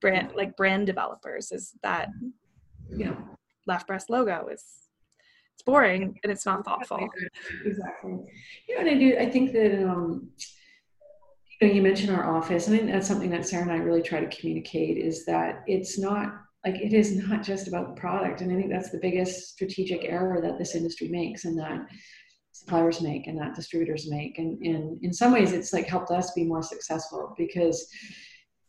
brand 0.00 0.32
like 0.34 0.56
brand 0.56 0.86
developers 0.86 1.52
is 1.52 1.72
that 1.82 2.08
you 2.88 3.04
know 3.04 3.16
left 3.66 3.86
breast 3.86 4.08
logo 4.08 4.48
is 4.50 4.64
it's 5.60 5.66
boring 5.66 6.18
and 6.22 6.32
it's 6.32 6.46
not 6.46 6.64
thoughtful. 6.64 7.06
Exactly. 7.66 8.12
You 8.66 8.74
know, 8.74 8.80
and 8.80 8.88
I 8.88 8.94
do. 8.94 9.16
I 9.18 9.28
think 9.28 9.52
that 9.52 9.86
um, 9.86 10.30
you 11.60 11.68
know, 11.68 11.74
you 11.74 11.82
mentioned 11.82 12.16
our 12.16 12.34
office, 12.34 12.66
and 12.66 12.74
I 12.74 12.78
think 12.78 12.90
that's 12.90 13.06
something 13.06 13.28
that 13.30 13.46
Sarah 13.46 13.64
and 13.64 13.72
I 13.72 13.76
really 13.76 14.00
try 14.00 14.20
to 14.20 14.36
communicate 14.36 14.96
is 14.96 15.26
that 15.26 15.62
it's 15.66 15.98
not 15.98 16.32
like 16.64 16.76
it 16.76 16.94
is 16.94 17.14
not 17.14 17.42
just 17.42 17.68
about 17.68 17.94
the 17.94 18.00
product, 18.00 18.40
and 18.40 18.50
I 18.50 18.56
think 18.56 18.70
that's 18.70 18.90
the 18.90 19.00
biggest 19.02 19.50
strategic 19.50 20.04
error 20.04 20.40
that 20.40 20.58
this 20.58 20.74
industry 20.74 21.08
makes, 21.08 21.44
and 21.44 21.58
that 21.58 21.86
suppliers 22.60 23.00
make 23.00 23.26
and 23.26 23.38
that 23.38 23.54
distributors 23.54 24.10
make. 24.10 24.38
And, 24.38 24.58
and 24.62 25.02
in 25.02 25.12
some 25.12 25.32
ways 25.32 25.52
it's 25.52 25.72
like 25.72 25.86
helped 25.86 26.10
us 26.10 26.32
be 26.32 26.44
more 26.44 26.62
successful 26.62 27.34
because 27.36 27.86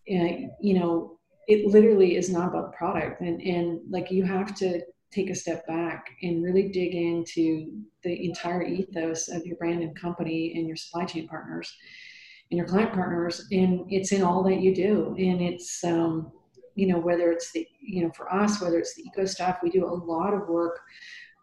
you 0.06 0.74
know 0.80 1.20
it 1.48 1.68
literally 1.68 2.16
is 2.16 2.30
not 2.30 2.50
about 2.50 2.72
the 2.72 2.78
product. 2.78 3.22
And 3.22 3.42
and 3.42 3.80
like 3.90 4.12
you 4.12 4.24
have 4.24 4.56
to 4.56 4.82
take 5.12 5.30
a 5.30 5.36
step 5.36 5.68
back 5.68 6.06
and 6.22 6.44
really 6.44 6.70
dig 6.70 6.96
into 6.96 7.84
the 8.04 8.26
entire 8.26 8.64
ethos 8.64 9.28
of 9.28 9.46
your 9.46 9.58
brand 9.58 9.84
and 9.84 9.96
company 9.96 10.54
and 10.56 10.68
your 10.68 10.78
supply 10.78 11.06
chain 11.06 11.28
partners 11.28 11.74
and 12.50 12.58
your 12.58 12.68
client 12.68 12.94
partners. 12.94 13.46
And 13.52 13.82
it's 13.90 14.14
in 14.14 14.24
all 14.24 14.42
that 14.44 14.62
you 14.62 14.74
do. 14.74 15.14
And 15.18 15.42
it's 15.42 15.84
um, 15.84 16.32
you 16.76 16.88
know 16.88 17.00
whether 17.00 17.32
it's 17.32 17.52
the 17.52 17.68
you 17.82 18.04
know 18.04 18.12
for 18.12 18.34
us 18.34 18.62
whether 18.62 18.80
it's 18.80 18.96
the 18.96 19.04
eco 19.04 19.26
stuff 19.26 19.60
we 19.62 19.70
do 19.70 19.86
a 19.86 20.00
lot 20.14 20.34
of 20.34 20.48
work 20.48 20.80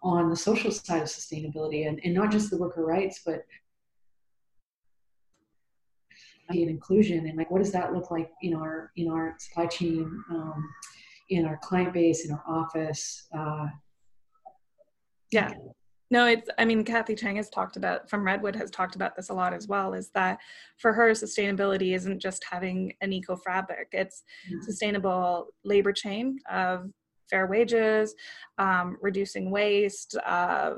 on 0.02 0.30
the 0.30 0.36
social 0.36 0.70
side 0.70 1.02
of 1.02 1.08
sustainability 1.08 1.88
and, 1.88 2.00
and 2.04 2.14
not 2.14 2.30
just 2.30 2.50
the 2.50 2.58
worker 2.58 2.84
rights, 2.84 3.22
but 3.24 3.44
and 6.50 6.70
inclusion 6.70 7.26
and 7.26 7.36
like 7.36 7.50
what 7.50 7.58
does 7.58 7.72
that 7.72 7.92
look 7.92 8.10
like 8.10 8.30
in 8.42 8.54
our 8.54 8.90
in 8.96 9.10
our 9.10 9.34
supply 9.38 9.66
chain 9.66 10.04
um, 10.30 10.68
in 11.30 11.44
our 11.44 11.58
client 11.62 11.92
base 11.92 12.24
in 12.24 12.32
our 12.32 12.42
office 12.48 13.28
uh, 13.36 13.66
yeah. 15.30 15.52
No 16.10 16.24
it's 16.24 16.48
i 16.56 16.64
mean 16.64 16.84
kathy 16.84 17.14
chang 17.14 17.36
has 17.36 17.50
talked 17.50 17.76
about 17.76 18.08
from 18.08 18.24
redwood 18.24 18.56
has 18.56 18.70
talked 18.70 18.96
about 18.96 19.14
this 19.14 19.28
a 19.28 19.34
lot 19.34 19.52
as 19.52 19.68
well 19.68 19.92
is 19.92 20.08
that 20.14 20.38
for 20.78 20.94
her 20.94 21.10
sustainability 21.10 21.94
isn't 21.94 22.18
just 22.18 22.42
having 22.50 22.94
an 23.02 23.12
eco 23.12 23.36
fabric. 23.36 23.88
It's 23.92 24.22
mm-hmm. 24.50 24.62
sustainable 24.62 25.48
labor 25.64 25.92
chain 25.92 26.38
of 26.50 26.90
fair 27.28 27.46
wages, 27.46 28.14
um, 28.58 28.96
reducing 29.00 29.50
waste, 29.50 30.16
uh, 30.24 30.74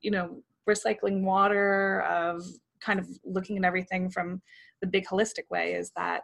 you 0.00 0.10
know, 0.10 0.42
recycling 0.68 1.22
water, 1.22 2.02
of 2.02 2.44
kind 2.80 2.98
of 2.98 3.08
looking 3.24 3.56
at 3.56 3.64
everything 3.64 4.10
from 4.10 4.42
the 4.80 4.86
big 4.86 5.06
holistic 5.06 5.48
way 5.50 5.74
is 5.74 5.92
that 5.96 6.22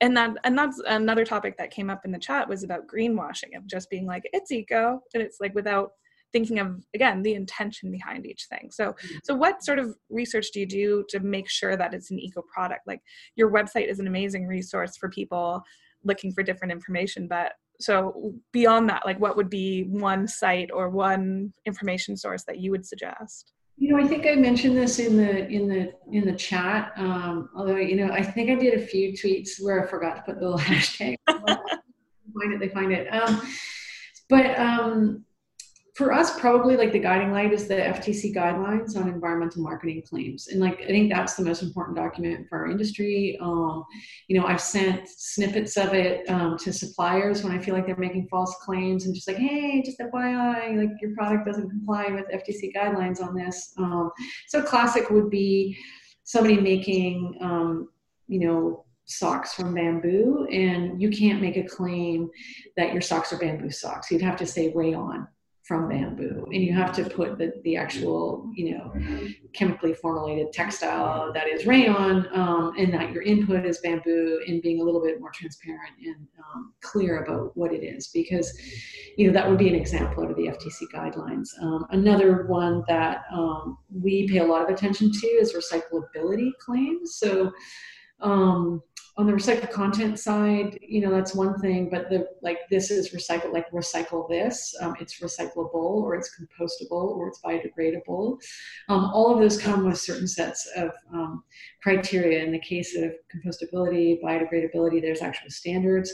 and 0.00 0.16
that 0.16 0.36
and 0.44 0.56
that's 0.56 0.80
another 0.86 1.24
topic 1.24 1.56
that 1.56 1.70
came 1.70 1.88
up 1.88 2.04
in 2.04 2.12
the 2.12 2.18
chat 2.18 2.48
was 2.48 2.62
about 2.62 2.86
greenwashing 2.86 3.56
of 3.56 3.66
just 3.66 3.88
being 3.88 4.06
like 4.06 4.22
it's 4.32 4.52
eco 4.52 5.00
and 5.14 5.22
it's 5.22 5.38
like 5.40 5.54
without 5.54 5.92
thinking 6.32 6.58
of 6.58 6.84
again 6.94 7.22
the 7.22 7.34
intention 7.34 7.90
behind 7.90 8.26
each 8.26 8.46
thing 8.50 8.68
so 8.70 8.92
mm-hmm. 8.92 9.16
so 9.24 9.34
what 9.34 9.64
sort 9.64 9.78
of 9.78 9.96
research 10.10 10.48
do 10.52 10.60
you 10.60 10.66
do 10.66 11.04
to 11.08 11.20
make 11.20 11.48
sure 11.48 11.76
that 11.76 11.94
it's 11.94 12.10
an 12.10 12.18
eco 12.18 12.42
product 12.42 12.82
like 12.86 13.00
your 13.36 13.50
website 13.50 13.90
is 13.90 13.98
an 13.98 14.06
amazing 14.06 14.46
resource 14.46 14.96
for 14.96 15.08
people 15.08 15.62
looking 16.04 16.30
for 16.32 16.42
different 16.42 16.72
information 16.72 17.26
but 17.26 17.54
so 17.80 18.34
beyond 18.52 18.88
that 18.88 19.04
like 19.04 19.18
what 19.20 19.36
would 19.36 19.50
be 19.50 19.82
one 19.84 20.26
site 20.26 20.70
or 20.72 20.90
one 20.90 21.52
information 21.66 22.16
source 22.16 22.44
that 22.44 22.58
you 22.58 22.70
would 22.70 22.86
suggest? 22.86 23.52
You 23.78 23.92
know 23.92 24.02
i 24.02 24.08
think 24.08 24.26
i 24.26 24.34
mentioned 24.34 24.74
this 24.74 24.98
in 24.98 25.18
the 25.18 25.46
in 25.48 25.68
the 25.68 25.92
in 26.10 26.24
the 26.24 26.34
chat 26.34 26.92
um, 26.96 27.50
although 27.54 27.76
you 27.76 27.94
know 27.94 28.10
i 28.10 28.22
think 28.22 28.48
i 28.48 28.54
did 28.54 28.72
a 28.72 28.86
few 28.86 29.12
tweets 29.12 29.60
where 29.60 29.84
i 29.84 29.86
forgot 29.86 30.16
to 30.16 30.22
put 30.22 30.40
the 30.40 30.48
little 30.48 30.58
hashtag 30.72 31.16
find 32.38 32.52
it 32.52 32.60
they 32.60 32.68
find 32.68 32.92
it. 32.92 33.08
Um, 33.12 33.42
but 34.28 34.58
um, 34.58 35.24
for 35.96 36.12
us, 36.12 36.38
probably 36.38 36.76
like 36.76 36.92
the 36.92 36.98
guiding 36.98 37.32
light 37.32 37.54
is 37.54 37.68
the 37.68 37.74
FTC 37.74 38.34
guidelines 38.34 38.96
on 38.96 39.08
environmental 39.08 39.62
marketing 39.62 40.02
claims. 40.06 40.48
And 40.48 40.60
like, 40.60 40.82
I 40.82 40.88
think 40.88 41.10
that's 41.10 41.36
the 41.36 41.42
most 41.42 41.62
important 41.62 41.96
document 41.96 42.46
for 42.50 42.58
our 42.58 42.70
industry. 42.70 43.38
Um, 43.40 43.82
you 44.28 44.38
know, 44.38 44.46
I've 44.46 44.60
sent 44.60 45.08
snippets 45.08 45.78
of 45.78 45.94
it 45.94 46.28
um, 46.28 46.58
to 46.58 46.70
suppliers 46.70 47.42
when 47.42 47.52
I 47.54 47.58
feel 47.58 47.74
like 47.74 47.86
they're 47.86 47.96
making 47.96 48.28
false 48.28 48.54
claims 48.62 49.06
and 49.06 49.14
just 49.14 49.26
like, 49.26 49.38
hey, 49.38 49.82
just 49.82 49.98
FYI, 49.98 50.76
like 50.76 50.90
your 51.00 51.14
product 51.14 51.46
doesn't 51.46 51.70
comply 51.70 52.08
with 52.08 52.26
FTC 52.26 52.74
guidelines 52.76 53.22
on 53.22 53.34
this. 53.34 53.72
Um, 53.78 54.10
so 54.48 54.62
classic 54.62 55.08
would 55.08 55.30
be 55.30 55.78
somebody 56.24 56.60
making, 56.60 57.38
um, 57.40 57.88
you 58.28 58.40
know, 58.40 58.84
socks 59.06 59.54
from 59.54 59.72
bamboo 59.72 60.46
and 60.50 61.00
you 61.00 61.08
can't 61.08 61.40
make 61.40 61.56
a 61.56 61.62
claim 61.62 62.28
that 62.76 62.92
your 62.92 63.00
socks 63.00 63.32
are 63.32 63.38
bamboo 63.38 63.70
socks. 63.70 64.10
You'd 64.10 64.20
have 64.20 64.36
to 64.36 64.46
say 64.46 64.72
rayon 64.74 65.26
from 65.66 65.88
bamboo 65.88 66.46
and 66.52 66.62
you 66.62 66.72
have 66.72 66.92
to 66.92 67.04
put 67.04 67.38
the, 67.38 67.52
the 67.64 67.76
actual 67.76 68.48
you 68.54 68.76
know 68.76 68.92
chemically 69.52 69.92
formulated 69.94 70.52
textile 70.52 71.32
that 71.32 71.48
is 71.48 71.66
rayon 71.66 72.28
um, 72.32 72.72
and 72.78 72.94
that 72.94 73.10
your 73.10 73.22
input 73.22 73.66
is 73.66 73.78
bamboo 73.78 74.40
and 74.46 74.62
being 74.62 74.80
a 74.80 74.84
little 74.84 75.02
bit 75.02 75.20
more 75.20 75.30
transparent 75.32 75.92
and 76.04 76.28
um, 76.38 76.72
clear 76.82 77.24
about 77.24 77.56
what 77.56 77.72
it 77.72 77.82
is 77.82 78.08
because 78.08 78.56
you 79.16 79.26
know 79.26 79.32
that 79.32 79.48
would 79.48 79.58
be 79.58 79.68
an 79.68 79.74
example 79.74 80.22
out 80.22 80.30
of 80.30 80.36
the 80.36 80.46
ftc 80.46 80.82
guidelines. 80.94 81.48
Um, 81.60 81.86
another 81.90 82.46
one 82.46 82.84
that 82.88 83.24
um, 83.32 83.78
we 83.90 84.28
pay 84.28 84.38
a 84.38 84.44
lot 84.44 84.62
of 84.62 84.68
attention 84.68 85.10
to 85.10 85.26
is 85.26 85.54
recyclability 85.54 86.50
claims. 86.60 87.16
So 87.16 87.52
um, 88.20 88.82
on 89.18 89.26
the 89.26 89.32
recycled 89.32 89.70
content 89.70 90.18
side, 90.18 90.78
you 90.82 91.00
know, 91.00 91.10
that's 91.10 91.34
one 91.34 91.58
thing, 91.60 91.88
but 91.88 92.10
the 92.10 92.28
like 92.42 92.58
this 92.70 92.90
is 92.90 93.14
recycled, 93.14 93.52
like 93.52 93.70
recycle 93.70 94.28
this, 94.28 94.74
um, 94.82 94.94
it's 95.00 95.20
recyclable 95.20 95.72
or 95.74 96.14
it's 96.14 96.38
compostable 96.38 97.16
or 97.16 97.28
it's 97.28 97.40
biodegradable. 97.40 98.38
Um, 98.90 99.10
all 99.14 99.32
of 99.32 99.40
those 99.40 99.58
come 99.58 99.86
with 99.86 99.98
certain 99.98 100.28
sets 100.28 100.68
of 100.76 100.90
um, 101.14 101.44
criteria. 101.82 102.44
In 102.44 102.52
the 102.52 102.58
case 102.58 102.94
of 102.94 103.12
compostability, 103.34 104.20
biodegradability, 104.22 105.00
there's 105.00 105.22
actual 105.22 105.50
standards. 105.50 106.12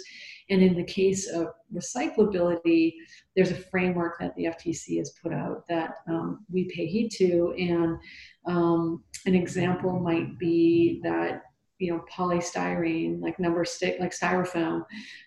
And 0.50 0.62
in 0.62 0.76
the 0.76 0.84
case 0.84 1.28
of 1.28 1.48
recyclability, 1.74 2.94
there's 3.34 3.50
a 3.50 3.56
framework 3.56 4.18
that 4.20 4.34
the 4.36 4.44
FTC 4.44 4.98
has 4.98 5.10
put 5.22 5.32
out 5.32 5.66
that 5.68 5.94
um, 6.08 6.44
we 6.52 6.64
pay 6.64 6.86
heed 6.86 7.10
to. 7.12 7.54
And 7.58 7.98
um, 8.46 9.02
an 9.26 9.34
example 9.34 9.98
might 9.98 10.38
be 10.38 11.00
that 11.02 11.42
you 11.82 11.92
know 11.92 12.04
polystyrene 12.10 13.20
like 13.20 13.38
number 13.38 13.64
stick 13.64 13.96
like 13.98 14.12
styrofoam 14.12 14.84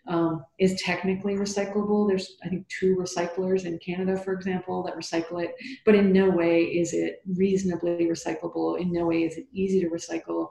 um, 0.08 0.44
is 0.60 0.80
technically 0.82 1.36
recyclable. 1.36 2.08
There's 2.08 2.38
i 2.44 2.50
think 2.50 2.68
two 2.68 2.96
recyclers 2.96 3.66
in 3.66 3.78
canada 3.80 4.18
for 4.18 4.34
example 4.34 4.84
that 4.84 4.96
recycle 4.96 5.44
it 5.44 5.54
but 5.86 5.96
in 5.96 6.14
no 6.14 6.30
way 6.30 6.64
is 6.64 6.94
it 6.94 7.22
reasonably 7.36 8.06
recyclable. 8.06 8.80
In 8.80 8.92
no 8.92 9.06
way 9.06 9.24
is 9.24 9.38
it 9.38 9.48
easy 9.54 9.82
to 9.82 9.90
recycle. 9.90 10.50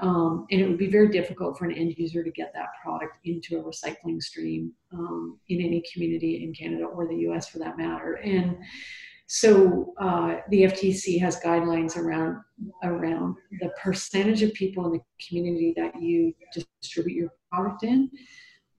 Um, 0.00 0.46
and 0.50 0.60
it 0.60 0.68
would 0.68 0.78
be 0.78 0.90
very 0.90 1.08
difficult 1.08 1.56
for 1.56 1.64
an 1.64 1.72
end 1.72 1.94
user 1.96 2.22
to 2.22 2.30
get 2.30 2.52
that 2.54 2.68
product 2.82 3.18
into 3.24 3.56
a 3.56 3.62
recycling 3.62 4.22
stream 4.22 4.72
um, 4.92 5.38
in 5.48 5.60
any 5.60 5.82
community 5.92 6.44
in 6.44 6.52
canada 6.52 6.84
or 6.84 7.06
the 7.08 7.14
us 7.14 7.48
for 7.48 7.58
that 7.58 7.78
matter. 7.78 8.14
And 8.14 8.58
so 9.26 9.92
uh, 9.98 10.36
the 10.50 10.62
FTC 10.62 11.20
has 11.20 11.40
guidelines 11.40 11.96
around 11.96 12.38
around 12.84 13.36
the 13.60 13.70
percentage 13.82 14.42
of 14.42 14.52
people 14.54 14.86
in 14.86 14.92
the 14.92 15.00
community 15.28 15.74
that 15.76 16.00
you 16.00 16.32
distribute 16.80 17.16
your 17.16 17.32
product 17.52 17.82
in 17.82 18.10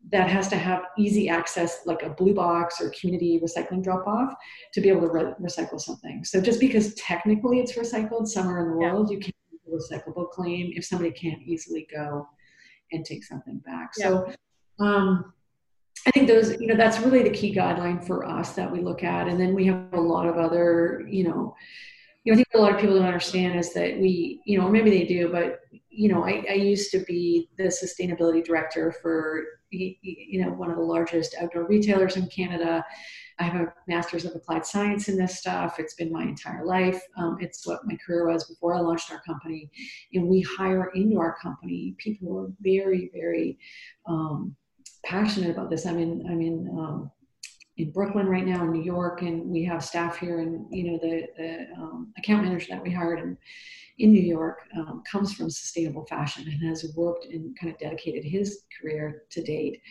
that 0.10 0.30
has 0.30 0.48
to 0.48 0.56
have 0.56 0.84
easy 0.98 1.28
access, 1.28 1.82
like 1.86 2.02
a 2.02 2.10
blue 2.10 2.34
box 2.34 2.80
or 2.80 2.94
community 3.00 3.42
recycling 3.44 3.84
drop 3.84 4.08
off, 4.08 4.34
to 4.74 4.80
be 4.80 4.88
able 4.90 5.02
to 5.02 5.10
re- 5.10 5.34
recycle 5.42 5.80
something. 5.80 6.24
So 6.24 6.40
just 6.40 6.62
because 6.62 6.94
technically 6.94 7.60
it's 7.60 7.74
recycled 7.74 8.28
somewhere 8.28 8.62
in 8.62 8.72
the 8.72 8.78
world, 8.78 9.12
you 9.12 9.20
can't 9.20 9.36
a 9.68 9.76
recyclable 9.76 10.30
claim 10.30 10.72
if 10.76 10.86
somebody 10.86 11.12
can't 11.12 11.42
easily 11.42 11.88
go 11.94 12.28
and 12.92 13.06
take 13.06 13.24
something 13.24 13.60
back. 13.66 13.92
Yeah. 13.98 14.06
So 14.06 14.34
um, 14.80 15.34
I 16.08 16.12
think 16.12 16.30
those, 16.30 16.60
you 16.62 16.68
know, 16.68 16.78
that's 16.78 17.00
really 17.02 17.22
the 17.22 17.30
key 17.30 17.54
guideline 17.54 18.06
for 18.06 18.26
us 18.26 18.54
that 18.54 18.72
we 18.72 18.80
look 18.80 19.04
at. 19.04 19.28
And 19.28 19.38
then 19.38 19.54
we 19.54 19.66
have 19.66 19.92
a 19.92 20.00
lot 20.00 20.26
of 20.26 20.38
other, 20.38 21.06
you 21.10 21.26
know, 21.26 21.54
you 22.24 22.32
know, 22.32 22.34
I 22.34 22.36
think 22.38 22.48
a 22.56 22.58
lot 22.58 22.74
of 22.74 22.80
people 22.80 22.96
don't 22.96 23.06
understand 23.06 23.60
is 23.60 23.74
that 23.74 24.00
we, 24.00 24.42
you 24.46 24.58
know, 24.58 24.70
maybe 24.70 24.90
they 24.90 25.04
do, 25.04 25.30
but 25.30 25.60
you 25.90 26.08
know, 26.10 26.24
I, 26.24 26.46
I 26.50 26.54
used 26.54 26.92
to 26.92 27.00
be 27.00 27.50
the 27.58 27.66
sustainability 27.66 28.46
director 28.46 28.94
for, 29.02 29.44
you 29.72 30.42
know, 30.42 30.52
one 30.52 30.70
of 30.70 30.78
the 30.78 30.84
largest 30.84 31.36
outdoor 31.42 31.68
retailers 31.68 32.16
in 32.16 32.28
Canada. 32.28 32.86
I 33.40 33.44
have 33.44 33.62
a 33.62 33.74
master's 33.88 34.24
of 34.24 34.36
applied 34.36 34.66
science 34.66 35.10
in 35.10 35.18
this 35.18 35.38
stuff. 35.40 35.80
It's 35.80 35.96
been 35.96 36.12
my 36.12 36.24
entire 36.24 36.66
life. 36.66 37.02
Um, 37.18 37.38
it's 37.42 37.66
what 37.68 37.86
my 37.86 37.98
career 38.06 38.28
was 38.28 38.46
before 38.46 38.76
I 38.76 38.80
launched 38.80 39.12
our 39.12 39.22
company. 39.24 39.70
And 40.14 40.28
we 40.28 40.42
hire 40.42 40.92
into 40.96 41.20
our 41.20 41.36
company 41.42 41.96
people 41.98 42.28
who 42.28 42.38
are 42.38 42.52
very, 42.62 43.10
very 43.14 43.58
um, 44.06 44.56
passionate 45.08 45.52
about 45.52 45.70
this. 45.70 45.86
I'm 45.86 46.00
in 46.00 46.26
I'm 46.30 46.42
in 46.42 46.70
um, 46.78 47.12
in 47.78 47.92
Brooklyn 47.92 48.28
right 48.28 48.46
now 48.46 48.64
in 48.64 48.72
New 48.72 48.84
York, 48.84 49.22
and 49.22 49.50
we 49.50 49.64
have 49.64 49.84
staff 49.84 50.18
here, 50.18 50.40
and 50.40 50.66
you 50.70 50.92
know 50.92 51.00
the 51.02 51.28
the 51.38 51.68
um, 51.82 52.14
account 52.18 52.44
manager 52.44 52.68
that 52.70 52.84
we 52.84 52.92
hired 52.92 53.20
in 53.20 53.38
in 54.00 54.12
New 54.12 54.22
York 54.22 54.60
um, 54.78 55.02
comes 55.10 55.34
from 55.34 55.50
sustainable 55.50 56.06
fashion 56.06 56.48
and 56.48 56.70
has 56.70 56.86
worked 56.96 57.26
and 57.26 57.58
kind 57.60 57.74
of 57.74 57.80
dedicated 57.80 58.24
his 58.24 58.64
career 58.80 59.24
to 59.32 59.42
date 59.42 59.82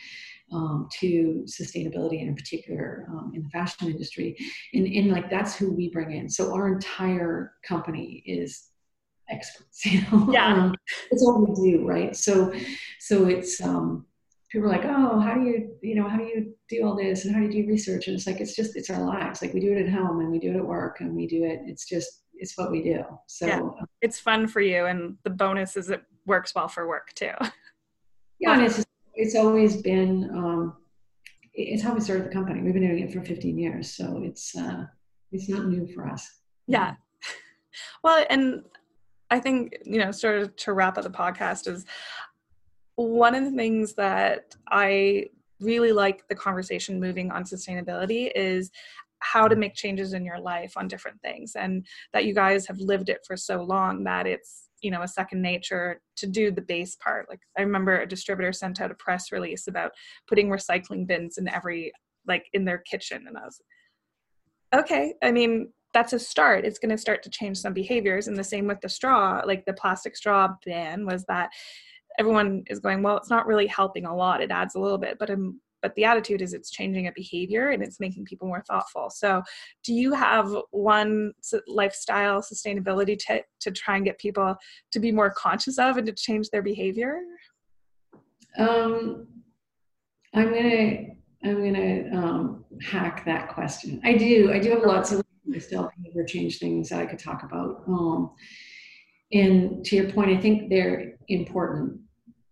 um, 0.53 0.89
to 0.93 1.45
sustainability 1.47 2.21
and 2.21 2.29
in 2.29 2.37
particular 2.37 3.07
um, 3.11 3.33
in 3.35 3.43
the 3.43 3.49
fashion 3.49 3.89
industry. 3.89 4.37
And, 4.75 4.87
and 4.87 5.11
like 5.11 5.29
that's 5.29 5.57
who 5.57 5.73
we 5.73 5.91
bring 5.91 6.13
in. 6.13 6.29
So 6.29 6.55
our 6.55 6.73
entire 6.73 7.55
company 7.67 8.23
is 8.27 8.69
experts, 9.29 9.85
you 9.87 10.03
know. 10.03 10.29
Yeah. 10.31 10.55
Um, 10.55 10.75
it's 11.11 11.25
all 11.25 11.45
we 11.45 11.71
do, 11.71 11.85
right? 11.85 12.15
So 12.15 12.53
so 13.01 13.27
it's 13.27 13.61
um 13.61 14.07
people 14.51 14.69
are 14.69 14.73
like, 14.73 14.85
oh, 14.85 15.19
how 15.21 15.35
do 15.35 15.43
you, 15.43 15.77
you 15.83 15.95
know, 15.95 16.09
how 16.09 16.17
do 16.17 16.25
you 16.25 16.55
do 16.69 16.85
all 16.85 16.97
this 16.97 17.25
and 17.25 17.35
how 17.35 17.41
do 17.41 17.47
you 17.47 17.65
do 17.65 17.69
research? 17.69 18.07
And 18.07 18.17
it's 18.17 18.27
like, 18.27 18.41
it's 18.41 18.55
just, 18.55 18.77
it's 18.77 18.91
our 18.91 19.05
lives. 19.05 19.43
Like 19.43 19.53
we 19.53 19.61
do 19.61 19.73
it 19.73 19.87
at 19.87 19.93
home 19.93 20.21
and 20.21 20.31
we 20.31 20.39
do 20.39 20.51
it 20.51 20.57
at 20.57 20.65
work 20.65 21.01
and 21.01 21.15
we 21.15 21.27
do 21.27 21.45
it. 21.45 21.61
It's 21.65 21.89
just, 21.89 22.23
it's 22.35 22.57
what 22.57 22.71
we 22.71 22.83
do. 22.83 23.03
So 23.27 23.47
yeah. 23.47 23.61
Um, 23.61 23.75
it's 24.03 24.21
fun 24.21 24.47
for 24.47 24.61
you. 24.61 24.87
And 24.87 25.17
the 25.25 25.31
bonus 25.31 25.77
is 25.77 25.91
it 25.91 26.03
works 26.27 26.55
well 26.55 26.69
for 26.69 26.89
work 26.89 27.13
too. 27.15 27.33
Yeah. 28.39 28.53
And 28.53 28.65
it's, 28.65 28.77
just, 28.77 28.89
it's 29.15 29.35
always 29.35 29.81
been, 29.81 30.29
um, 30.31 30.77
it's 31.55 31.83
how 31.83 31.95
we 31.95 32.03
started 32.03 32.27
the 32.27 32.35
company. 32.35 32.61
We've 32.61 32.75
been 32.75 32.87
doing 32.87 32.99
it 32.99 33.11
for 33.11 33.23
15 33.23 33.57
years. 33.59 33.97
So 33.97 34.21
it's, 34.23 34.55
uh, 34.55 34.85
it's 35.33 35.49
not 35.49 35.69
new 35.69 35.87
for 35.87 36.07
us. 36.07 36.29
Yeah. 36.67 36.97
Well, 38.03 38.25
and 38.31 38.63
I 39.31 39.41
think, 39.41 39.77
you 39.85 39.99
know, 39.99 40.11
sort 40.11 40.41
of 40.41 40.57
to 40.57 40.73
wrap 40.73 40.97
up 40.97 41.05
the 41.05 41.11
podcast 41.11 41.67
is 41.67 41.85
one 42.97 43.35
of 43.35 43.45
the 43.45 43.51
things 43.51 43.95
that 43.95 44.57
I 44.71 45.27
really 45.61 45.93
like 45.93 46.27
the 46.29 46.35
conversation 46.35 47.01
moving 47.01 47.31
on 47.31 47.45
sustainability 47.45 48.31
is 48.35 48.71
how 49.21 49.49
to 49.49 49.57
make 49.57 49.75
changes 49.75 50.13
in 50.13 50.25
your 50.25 50.39
life 50.39 50.75
on 50.77 50.89
different 50.89 51.21
things 51.23 51.53
and 51.57 51.87
that 52.13 52.27
you 52.27 52.35
guys 52.35 52.67
have 52.67 52.79
lived 52.79 53.09
it 53.09 53.21
for 53.27 53.37
so 53.37 53.63
long 53.63 54.05
that 54.05 54.27
it's 54.27 54.69
you 54.83 54.91
know 54.91 55.03
a 55.03 55.09
second 55.09 55.41
nature 55.41 56.01
to 56.17 56.27
do 56.27 56.51
the 56.51 56.61
base 56.61 56.97
part. 56.97 57.27
Like 57.31 57.41
i 57.57 57.63
remember 57.63 57.99
a 57.99 58.07
distributor 58.07 58.53
sent 58.53 58.81
out 58.81 58.91
a 58.91 58.95
press 58.95 59.33
release 59.33 59.69
about 59.69 59.93
putting 60.29 60.49
recycling 60.49 61.07
bins 61.07 61.39
in 61.39 61.49
every 61.49 61.93
like 62.27 62.47
in 62.53 62.65
their 62.65 62.79
kitchen 62.79 63.25
and 63.27 63.39
i 63.39 63.45
was 63.45 63.61
okay 64.75 65.15
i 65.23 65.31
mean 65.31 65.73
that's 65.97 66.13
a 66.13 66.19
start. 66.19 66.67
It's 66.67 66.79
going 66.79 66.91
to 66.91 66.99
start 66.99 67.23
to 67.23 67.31
change 67.31 67.57
some 67.57 67.73
behaviors 67.73 68.29
and 68.29 68.37
the 68.37 68.45
same 68.45 68.67
with 68.67 68.83
the 68.83 68.89
straw. 68.89 69.41
Like 69.47 69.65
the 69.65 69.73
plastic 69.73 70.15
straw 70.15 70.49
ban 70.67 71.07
was 71.07 71.25
that 71.25 71.49
everyone 72.19 72.65
is 72.69 72.81
going 72.81 73.03
well 73.03 73.17
it's 73.17 73.31
not 73.31 73.47
really 73.47 73.67
helping 73.67 74.07
a 74.07 74.15
lot. 74.15 74.41
It 74.41 74.51
adds 74.51 74.75
a 74.75 74.81
little 74.81 74.99
bit 74.99 75.19
but 75.19 75.31
um, 75.31 75.61
but 75.83 75.95
the 75.95 76.05
attitude 76.05 76.43
is 76.43 76.53
it's 76.53 76.71
changing 76.71 77.07
a 77.07 77.13
behavior 77.13 77.71
and 77.71 77.83
it's 77.83 78.01
making 78.01 78.25
people 78.25 78.49
more 78.49 78.65
thoughtful. 78.67 79.09
So 79.11 79.43
do 79.85 79.95
you 79.95 80.13
have 80.15 80.51
one 80.71 81.33
lifestyle 81.69 82.41
sustainability 82.41 83.17
tip 83.17 83.45
to 83.61 83.71
try 83.71 83.97
and 83.97 84.05
get 84.05 84.19
people 84.19 84.57
to 84.91 84.99
be 84.99 85.13
more 85.13 85.31
conscious 85.31 85.79
of 85.79 85.97
and 85.97 86.07
to 86.07 86.13
change 86.13 86.49
their 86.51 86.63
behavior? 86.63 87.21
Um, 88.59 89.29
i'm 90.35 90.53
gonna 90.53 90.97
i'm 91.45 91.63
gonna 91.63 92.11
um, 92.13 92.65
hack 92.83 93.25
that 93.27 93.49
question. 93.51 94.01
I 94.03 94.15
do 94.15 94.53
i 94.53 94.59
do 94.59 94.71
have 94.71 94.83
lots 94.83 95.13
of 95.13 95.23
lifestyle 95.47 95.93
behavior 95.97 96.25
change 96.25 96.59
things 96.59 96.89
that 96.89 97.01
i 97.01 97.07
could 97.07 97.19
talk 97.19 97.43
about. 97.43 97.85
Um, 97.87 98.33
and 99.33 99.85
to 99.85 99.97
your 99.97 100.11
point 100.11 100.31
i 100.31 100.37
think 100.37 100.71
they're 100.71 101.17
important 101.29 102.01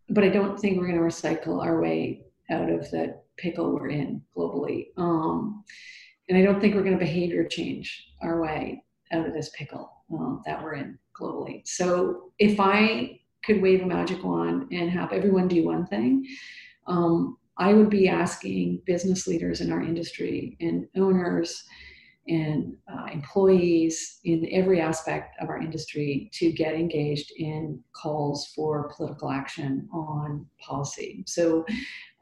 but 0.09 0.25
I 0.25 0.29
don't 0.29 0.59
think 0.59 0.79
we're 0.79 0.89
going 0.89 0.99
to 0.99 1.05
recycle 1.05 1.63
our 1.63 1.81
way 1.81 2.23
out 2.51 2.71
of 2.71 2.91
the 2.91 3.21
pickle 3.37 3.73
we're 3.73 3.89
in 3.89 4.23
globally. 4.37 4.89
Um, 4.97 5.65
and 6.29 6.39
I 6.39 6.43
don't 6.43 6.61
think 6.61 6.75
we're 6.75 6.83
going 6.83 6.99
to 6.99 7.05
behavior 7.05 7.47
change 7.47 8.09
our 8.23 8.41
way 8.41 8.83
out 9.13 9.27
of 9.27 9.33
this 9.33 9.51
pickle 9.51 9.91
um, 10.13 10.43
that 10.47 10.63
we're 10.63 10.75
in 10.75 10.99
globally. 11.19 11.67
So 11.67 12.33
if 12.39 12.59
I 12.61 13.21
could 13.45 13.61
wave 13.61 13.83
a 13.83 13.87
magic 13.87 14.25
wand 14.25 14.73
and 14.73 14.91
have 14.91 15.13
everyone 15.13 15.49
do 15.49 15.65
one 15.65 15.87
thing, 15.87 16.27
um, 16.87 17.37
I 17.57 17.73
would 17.73 17.91
be 17.91 18.09
asking 18.09 18.83
business 18.85 19.27
leaders 19.27 19.61
in 19.61 19.73
our 19.73 19.83
industry 19.83 20.57
and 20.61 20.87
owners 20.97 21.65
and 22.27 22.75
uh, 22.91 23.07
employees 23.13 24.21
in 24.25 24.49
every 24.51 24.81
aspect 24.81 25.37
of 25.41 25.49
our 25.49 25.61
industry 25.61 26.31
to 26.33 26.51
get 26.53 26.75
engaged 26.75 27.33
in 27.37 27.83
calls 27.95 28.47
for 28.55 28.91
political 28.97 29.31
action 29.31 29.89
on 29.93 30.47
policy. 30.59 31.23
So 31.27 31.65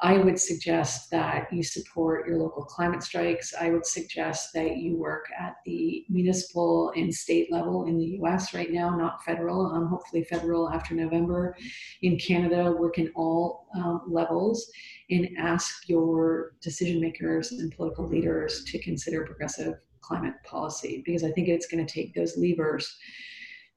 I 0.04 0.18
would 0.18 0.38
suggest 0.38 1.12
that 1.12 1.46
you 1.52 1.62
support 1.62 2.26
your 2.26 2.36
local 2.36 2.64
climate 2.64 3.04
strikes. 3.04 3.54
I 3.54 3.70
would 3.70 3.86
suggest 3.86 4.52
that 4.52 4.78
you 4.78 4.96
work 4.96 5.26
at 5.38 5.54
the 5.64 6.04
municipal 6.08 6.92
and 6.96 7.14
state 7.14 7.52
level 7.52 7.86
in 7.86 7.96
the 7.96 8.18
US 8.20 8.52
right 8.52 8.72
now, 8.72 8.96
not 8.96 9.22
federal, 9.22 9.66
um, 9.66 9.86
hopefully 9.86 10.24
federal 10.24 10.68
after 10.70 10.96
November. 10.96 11.56
In 12.02 12.18
Canada, 12.18 12.72
work 12.72 12.98
in 12.98 13.12
all 13.14 13.68
um, 13.76 14.02
levels 14.08 14.68
and 15.08 15.28
ask 15.38 15.88
your 15.88 16.54
decision 16.60 17.00
makers 17.00 17.52
and 17.52 17.70
political 17.70 18.08
leaders 18.08 18.64
to 18.64 18.80
consider 18.80 19.24
progressive 19.24 19.74
climate 20.00 20.34
policy 20.44 21.04
because 21.06 21.22
I 21.22 21.30
think 21.30 21.46
it's 21.46 21.68
going 21.68 21.86
to 21.86 21.94
take 21.94 22.12
those 22.12 22.36
levers 22.36 22.98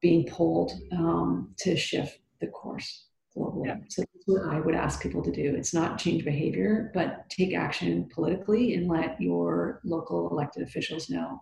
being 0.01 0.25
pulled 0.25 0.71
um, 0.91 1.53
to 1.59 1.75
shift 1.75 2.17
the 2.41 2.47
course 2.47 3.05
globally. 3.37 3.67
Yeah. 3.67 3.77
So 3.89 4.03
what 4.25 4.43
I 4.43 4.59
would 4.59 4.75
ask 4.75 5.01
people 5.01 5.23
to 5.23 5.31
do. 5.31 5.55
It's 5.55 5.73
not 5.73 5.99
change 5.99 6.25
behavior, 6.25 6.91
but 6.93 7.29
take 7.29 7.53
action 7.53 8.09
politically 8.13 8.73
and 8.73 8.87
let 8.87 9.19
your 9.21 9.81
local 9.83 10.29
elected 10.29 10.63
officials 10.63 11.09
know 11.09 11.41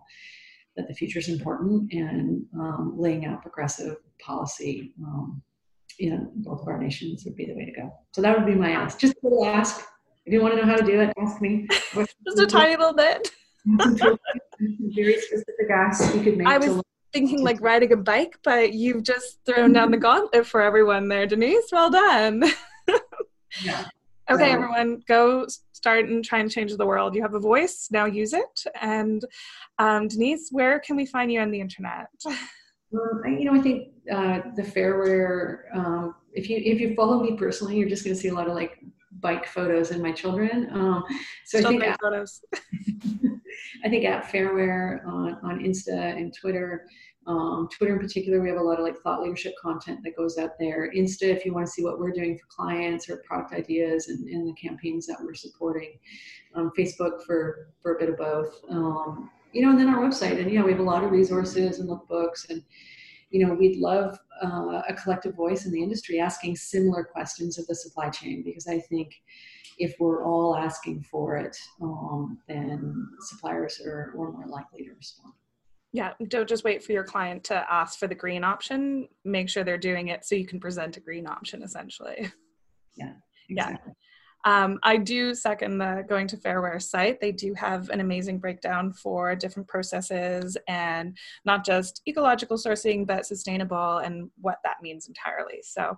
that 0.76 0.88
the 0.88 0.94
future 0.94 1.18
is 1.18 1.28
important 1.28 1.92
and 1.92 2.44
um, 2.58 2.94
laying 2.96 3.24
out 3.26 3.42
progressive 3.42 3.96
policy 4.20 4.92
um, 5.02 5.42
in 5.98 6.30
both 6.36 6.62
of 6.62 6.68
our 6.68 6.78
nations 6.78 7.24
would 7.24 7.36
be 7.36 7.46
the 7.46 7.54
way 7.54 7.64
to 7.64 7.72
go. 7.72 7.92
So 8.12 8.20
that 8.20 8.36
would 8.36 8.46
be 8.46 8.54
my 8.54 8.70
ask. 8.70 8.98
Just 8.98 9.14
a 9.14 9.28
little 9.28 9.46
ask. 9.46 9.84
If 10.26 10.32
you 10.32 10.42
want 10.42 10.54
to 10.54 10.60
know 10.60 10.66
how 10.66 10.76
to 10.76 10.84
do 10.84 11.00
it, 11.00 11.12
ask 11.18 11.40
me. 11.40 11.66
Just 11.94 12.38
a 12.38 12.46
tiny 12.46 12.76
little 12.76 12.94
bit. 12.94 13.30
very 13.66 15.20
specific 15.20 15.70
ask 15.72 16.14
you 16.14 16.22
could 16.22 16.36
make. 16.36 16.46
I 16.46 16.58
was 16.58 16.82
thinking 17.14 17.42
like 17.42 17.60
riding 17.60 17.92
a 17.92 17.96
bike, 17.96 18.38
but 18.42 18.74
you've 18.74 19.04
just 19.04 19.38
thrown 19.46 19.72
down 19.72 19.90
the 19.90 19.96
gauntlet 19.96 20.46
for 20.46 20.60
everyone 20.60 21.08
there, 21.08 21.26
Denise. 21.26 21.68
Well 21.72 21.90
done. 21.90 22.44
yeah. 23.62 23.86
Okay, 24.30 24.46
so, 24.46 24.52
everyone, 24.52 25.02
go 25.06 25.46
start 25.72 26.06
and 26.06 26.24
try 26.24 26.38
and 26.38 26.50
change 26.50 26.74
the 26.74 26.86
world. 26.86 27.14
You 27.14 27.20
have 27.20 27.34
a 27.34 27.40
voice, 27.40 27.88
now 27.90 28.06
use 28.06 28.32
it. 28.32 28.64
And 28.80 29.22
um, 29.78 30.08
Denise, 30.08 30.48
where 30.50 30.80
can 30.80 30.96
we 30.96 31.04
find 31.04 31.30
you 31.30 31.40
on 31.40 31.50
the 31.50 31.60
internet? 31.60 32.06
Um, 32.26 33.22
you 33.38 33.44
know, 33.44 33.54
I 33.54 33.60
think 33.60 33.88
uh, 34.10 34.40
the 34.56 34.62
Fairware. 34.62 35.64
Um, 35.74 36.14
if 36.32 36.48
you 36.48 36.56
if 36.56 36.80
you 36.80 36.94
follow 36.94 37.22
me 37.22 37.36
personally, 37.36 37.76
you're 37.76 37.88
just 37.88 38.04
going 38.04 38.14
to 38.14 38.20
see 38.20 38.28
a 38.28 38.34
lot 38.34 38.48
of 38.48 38.54
like 38.54 38.78
bike 39.20 39.46
photos 39.46 39.90
and 39.90 40.02
my 40.02 40.12
children. 40.12 40.68
Um, 40.72 41.04
so 41.44 41.58
Still 41.58 41.76
I 41.76 41.78
think 41.78 42.00
photos. 42.00 42.40
I 43.84 43.88
think 43.88 44.04
at 44.04 44.24
Fairware 44.24 45.06
on, 45.06 45.38
on 45.42 45.58
Insta 45.60 46.16
and 46.16 46.34
Twitter, 46.34 46.86
um, 47.26 47.68
Twitter 47.72 47.94
in 47.94 47.98
particular, 47.98 48.40
we 48.40 48.48
have 48.48 48.58
a 48.58 48.62
lot 48.62 48.78
of 48.78 48.84
like 48.84 48.98
thought 48.98 49.22
leadership 49.22 49.54
content 49.60 50.00
that 50.04 50.16
goes 50.16 50.36
out 50.36 50.58
there. 50.58 50.90
Insta, 50.94 51.22
if 51.22 51.44
you 51.44 51.54
want 51.54 51.66
to 51.66 51.72
see 51.72 51.82
what 51.82 51.98
we're 51.98 52.12
doing 52.12 52.38
for 52.38 52.46
clients 52.48 53.08
or 53.08 53.22
product 53.26 53.54
ideas 53.54 54.08
and, 54.08 54.28
and 54.28 54.46
the 54.46 54.52
campaigns 54.54 55.06
that 55.06 55.16
we're 55.20 55.34
supporting. 55.34 55.98
Um, 56.54 56.70
Facebook 56.78 57.24
for 57.24 57.68
for 57.82 57.96
a 57.96 57.98
bit 57.98 58.10
of 58.10 58.16
both. 58.16 58.60
Um, 58.68 59.30
you 59.52 59.62
know, 59.62 59.70
and 59.70 59.78
then 59.78 59.88
our 59.88 60.00
website, 60.00 60.40
and 60.40 60.50
yeah, 60.50 60.62
we 60.62 60.72
have 60.72 60.80
a 60.80 60.84
lot 60.84 61.04
of 61.04 61.12
resources 61.12 61.78
and 61.78 61.88
lookbooks, 61.88 62.50
and 62.50 62.62
you 63.30 63.44
know, 63.44 63.54
we'd 63.54 63.78
love 63.78 64.18
uh, 64.44 64.82
a 64.88 64.94
collective 64.94 65.34
voice 65.34 65.64
in 65.66 65.72
the 65.72 65.82
industry 65.82 66.20
asking 66.20 66.56
similar 66.56 67.04
questions 67.04 67.58
of 67.58 67.66
the 67.66 67.74
supply 67.74 68.08
chain 68.10 68.42
because 68.44 68.66
I 68.68 68.78
think 68.78 69.12
if 69.78 69.96
we're 69.98 70.24
all 70.24 70.56
asking 70.56 71.02
for 71.02 71.36
it, 71.36 71.56
um, 71.82 72.38
then 72.46 73.08
suppliers 73.20 73.80
are, 73.84 74.12
are 74.16 74.32
more 74.32 74.46
likely 74.46 74.84
to 74.84 74.92
respond. 74.92 75.34
Yeah, 75.94 76.12
don't 76.26 76.48
just 76.48 76.64
wait 76.64 76.82
for 76.82 76.90
your 76.90 77.04
client 77.04 77.44
to 77.44 77.72
ask 77.72 78.00
for 78.00 78.08
the 78.08 78.16
green 78.16 78.42
option. 78.42 79.06
Make 79.24 79.48
sure 79.48 79.62
they're 79.62 79.78
doing 79.78 80.08
it 80.08 80.24
so 80.24 80.34
you 80.34 80.44
can 80.44 80.58
present 80.58 80.96
a 80.96 81.00
green 81.00 81.24
option 81.24 81.62
essentially. 81.62 82.32
Yeah, 82.96 83.12
exactly. 83.48 83.78
Yeah. 83.86 83.92
Um, 84.64 84.80
I 84.82 84.96
do 84.96 85.36
second 85.36 85.78
the 85.78 86.04
going 86.08 86.26
to 86.26 86.36
Fairware 86.36 86.82
site. 86.82 87.20
They 87.20 87.30
do 87.30 87.54
have 87.54 87.90
an 87.90 88.00
amazing 88.00 88.40
breakdown 88.40 88.92
for 88.92 89.36
different 89.36 89.68
processes 89.68 90.56
and 90.66 91.16
not 91.44 91.64
just 91.64 92.02
ecological 92.08 92.58
sourcing, 92.58 93.06
but 93.06 93.24
sustainable 93.24 93.98
and 93.98 94.28
what 94.40 94.58
that 94.64 94.82
means 94.82 95.06
entirely. 95.06 95.60
So 95.62 95.96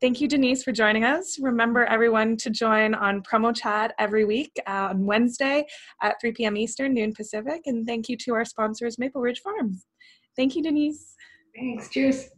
Thank 0.00 0.20
you, 0.20 0.28
Denise, 0.28 0.62
for 0.62 0.70
joining 0.70 1.02
us. 1.04 1.40
Remember, 1.40 1.84
everyone, 1.84 2.36
to 2.38 2.50
join 2.50 2.94
on 2.94 3.20
Promo 3.22 3.54
Chat 3.54 3.94
every 3.98 4.24
week 4.24 4.52
uh, 4.68 4.90
on 4.90 5.04
Wednesday 5.04 5.66
at 6.00 6.20
3 6.20 6.32
p.m. 6.32 6.56
Eastern, 6.56 6.94
noon 6.94 7.12
Pacific. 7.12 7.62
And 7.66 7.84
thank 7.84 8.08
you 8.08 8.16
to 8.18 8.34
our 8.34 8.44
sponsors, 8.44 8.96
Maple 8.96 9.20
Ridge 9.20 9.40
Farms. 9.40 9.86
Thank 10.36 10.54
you, 10.54 10.62
Denise. 10.62 11.16
Thanks. 11.56 11.88
Cheers. 11.90 12.28